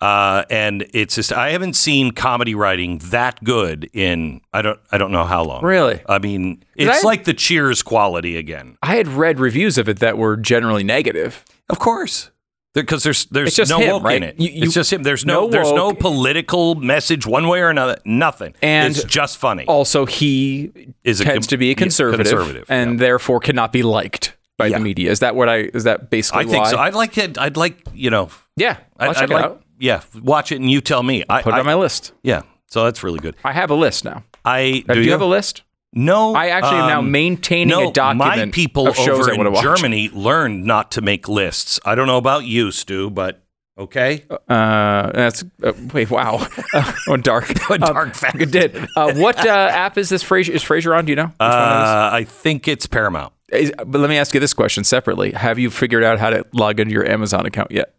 uh, 0.01 0.43
and 0.49 0.86
it's 0.93 1.16
just 1.16 1.32
I 1.32 1.51
haven't 1.51 1.76
seen 1.78 2.11
comedy 2.11 2.55
writing 2.55 2.97
that 3.11 3.41
good 3.41 3.89
in 3.93 4.41
I 4.51 4.61
don't 4.61 4.78
I 4.91 4.97
don't 4.97 5.11
know 5.14 5.24
how 5.24 5.45
long. 5.45 5.64
Really? 5.64 6.01
I 6.09 6.20
mean, 6.20 6.61
it's 6.76 7.05
I- 7.05 7.07
like 7.07 7.24
the 7.24 7.34
Cheers 7.34 7.82
quality 7.84 8.36
again. 8.36 8.78
I 8.84 8.97
had 8.97 9.07
read 9.07 9.39
reviews 9.39 9.78
of 9.78 9.88
it 9.88 9.99
that 9.99 10.18
were 10.18 10.36
generally 10.36 10.84
negative. 10.84 11.45
Of 11.70 11.80
course. 11.80 12.32
Because 12.74 13.03
there's 13.03 13.26
there's 13.26 13.69
no 13.69 13.78
him, 13.80 13.91
woke 13.91 14.03
right? 14.03 14.17
in 14.17 14.24
it. 14.24 14.39
You- 14.39 14.49
you- 14.49 14.63
it's 14.63 14.74
just 14.74 14.91
him. 14.91 15.03
There's 15.03 15.26
no, 15.26 15.41
no 15.45 15.49
there's 15.49 15.71
no 15.71 15.93
political 15.93 16.74
message 16.76 17.28
one 17.28 17.47
way 17.47 17.59
or 17.61 17.69
another. 17.69 17.97
Nothing. 18.03 18.55
And 18.63 18.95
it's 18.95 19.03
just 19.03 19.38
funny. 19.38 19.65
Also, 19.65 20.05
he 20.07 20.71
Is 21.03 21.21
a 21.21 21.24
tends 21.24 21.45
com- 21.45 21.49
to 21.51 21.57
be 21.57 21.69
a 21.71 21.76
conservative, 21.76 22.26
conservative, 22.26 22.65
and 22.69 22.93
yeah. 22.93 22.97
therefore 23.05 23.39
cannot 23.39 23.71
be 23.71 23.84
liked 23.84 24.36
by 24.57 24.67
Yeah. 24.67 24.78
the 24.80 24.84
media. 24.84 25.11
Is 25.11 25.19
that 25.19 25.36
what 25.36 25.49
I? 25.49 25.69
Is 25.74 25.84
that 25.84 26.09
basically 26.09 26.45
I 26.45 26.47
think 26.47 26.63
why? 26.63 26.71
so. 26.71 26.78
I'd 26.80 26.95
like 26.95 27.17
it. 27.17 27.38
I'd 27.38 27.57
like 27.57 27.78
you 27.93 28.09
know. 28.09 28.30
yeah, 28.55 28.78
I'll 28.99 29.11
I'd, 29.11 29.17
I'd 29.17 29.30
it 29.30 29.34
like 29.34 29.45
out. 29.45 29.61
yeah. 29.80 30.01
Watch 30.21 30.51
it 30.51 30.55
and 30.59 30.71
you 30.71 30.82
tell 30.82 31.03
me. 31.03 31.24
I, 31.30 31.43
Put 31.43 31.53
it 31.53 31.57
I- 31.57 31.59
on 31.59 31.65
my 31.67 31.76
list. 31.76 32.11
yeah. 32.24 32.41
So 32.67 32.86
that's 32.86 33.03
really 33.03 33.19
good. 33.19 33.36
I 33.43 33.51
have 33.53 33.69
a 33.69 33.76
list 33.76 34.03
now. 34.03 34.24
I 34.43 34.84
do 34.91 34.99
you, 34.99 35.11
have 35.11 35.21
a 35.21 35.28
list? 35.28 35.61
No, 35.96 36.34
I 36.34 36.48
actually 36.48 36.78
am 36.78 36.88
now 36.89 37.00
um, 37.00 37.12
maintaining 37.12 37.68
no, 37.68 37.89
a 37.89 37.94
document 37.94 38.38
My 38.38 38.52
people 38.52 38.88
of 38.88 38.96
shows 38.96 39.28
over 39.28 39.46
in 39.46 39.52
watch. 39.52 39.62
Germany 39.62 40.10
learned 40.10 40.66
not 40.66 40.91
to 40.91 41.02
make 41.02 41.30
lists. 41.30 41.80
I 41.86 41.94
don't 41.94 42.08
know 42.08 42.18
about 42.18 42.46
you, 42.46 42.72
Stu, 42.72 43.12
but 43.12 43.44
okay. 43.78 44.26
Uh, 44.50 45.12
that's 45.12 45.44
uh, 45.62 45.74
wait, 45.94 46.10
wow, 46.10 46.48
oh, 47.08 47.18
dark, 47.18 47.50
A 47.70 47.78
dark 47.78 48.16
fact. 48.16 48.41
It 48.41 48.50
did. 48.50 48.76
Uh, 48.96 49.14
what 49.14 49.46
uh, 49.46 49.50
app 49.50 50.00
is 50.00 50.10
this? 50.10 50.24
Frasier 50.24 50.50
is 50.50 50.64
Frasier 50.64 50.98
on? 50.98 51.06
Do 51.06 51.12
you 51.12 51.16
know? 51.16 51.28
Which 51.28 51.36
one 51.39 51.52
it 51.52 51.54
Uh, 51.54 52.10
I 52.12 52.24
think 52.24 52.68
it's 52.68 52.88
Paramount. 52.88 53.34
Is- 53.52 53.72
but 53.78 54.00
let 54.02 54.10
me 54.10 54.18
ask 54.18 54.34
you 54.34 54.39
this 54.39 54.54
question 54.54 54.84
separately: 54.84 55.32
Have 55.34 55.60
you 55.60 55.70
figured 55.70 56.04
out 56.04 56.18
how 56.18 56.32
to 56.32 56.44
log 56.54 56.80
into 56.80 56.94
your 56.94 57.08
Amazon 57.08 57.46
account 57.46 57.72
yet? 57.72 57.94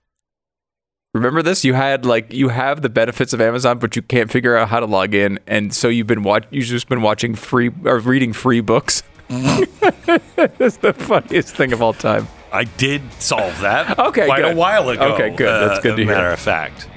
Remember 1.15 1.43
this? 1.43 1.65
You 1.65 1.75
had 1.75 2.05
like 2.05 2.33
you 2.33 2.49
have 2.49 2.83
the 2.83 2.89
benefits 2.89 3.33
of 3.33 3.41
Amazon, 3.41 3.79
but 3.79 3.95
you 3.95 4.03
can't 4.03 4.31
figure 4.31 4.57
out 4.57 4.69
how 4.69 4.81
to 4.81 4.87
log 4.87 5.15
in, 5.15 5.39
and 5.47 5.73
so 5.73 5.89
you've 5.89 6.09
been 6.09 6.25
watch 6.25 6.45
you've 6.51 6.67
just 6.67 6.89
been 6.89 7.03
watching 7.03 7.37
free 7.37 7.71
or 7.85 8.01
reading 8.01 8.33
free 8.33 8.61
books. 8.61 9.05
That's 9.29 10.77
the 10.79 10.93
funniest 10.93 11.55
thing 11.55 11.73
of 11.73 11.81
all 11.81 11.93
time. 11.93 12.27
I 12.53 12.65
did 12.65 13.01
solve 13.21 13.61
that. 13.61 13.97
Okay, 14.05 14.27
quite 14.27 14.45
a 14.45 14.57
while 14.57 14.89
ago. 14.89 15.15
Okay, 15.15 15.31
good. 15.31 15.47
That's 15.47 15.79
uh, 15.79 15.83
good 15.83 15.97
to 15.97 16.05
hear. 16.05 16.15
Matter 16.15 16.31
of 16.31 16.41
fact, 16.41 16.89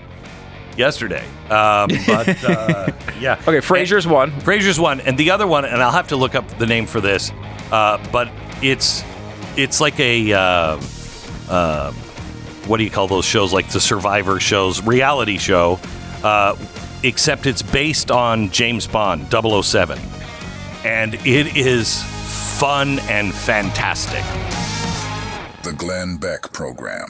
yesterday. 0.76 1.24
Um, 1.50 1.90
but 2.08 2.44
uh, 2.44 2.92
yeah. 3.20 3.40
Okay, 3.48 3.60
Frasier's 3.60 4.08
one. 4.08 4.32
Frasier's 4.42 4.80
one, 4.80 5.00
and 5.02 5.16
the 5.16 5.30
other 5.30 5.46
one, 5.46 5.64
and 5.64 5.82
I'll 5.82 5.92
have 5.92 6.08
to 6.08 6.16
look 6.16 6.34
up 6.34 6.48
the 6.58 6.66
name 6.66 6.88
for 6.88 7.02
this. 7.02 7.32
Uh, 7.72 8.04
but 8.12 8.32
it's 8.64 9.04
it's 9.56 9.80
like 9.80 10.00
a 10.00 10.34
uh, 10.34 10.82
uh, 11.50 11.94
what 12.68 12.78
do 12.78 12.84
you 12.84 12.90
call 12.92 13.08
those 13.08 13.26
shows? 13.26 13.54
Like 13.54 13.70
the 13.70 13.80
Survivor 13.80 14.40
shows, 14.40 14.84
reality 14.84 15.38
show. 15.38 15.80
Uh, 16.24 16.56
except 17.04 17.46
it's 17.46 17.62
based 17.62 18.10
on 18.12 18.50
James 18.50 18.88
Bond 18.88 19.28
007. 19.32 20.00
and 20.84 21.14
it 21.14 21.56
is 21.56 22.04
fun 22.60 23.00
and 23.02 23.34
fantastic. 23.34 24.24
The 25.64 25.74
Glenn 25.74 26.18
Beck 26.18 26.52
Program. 26.54 27.08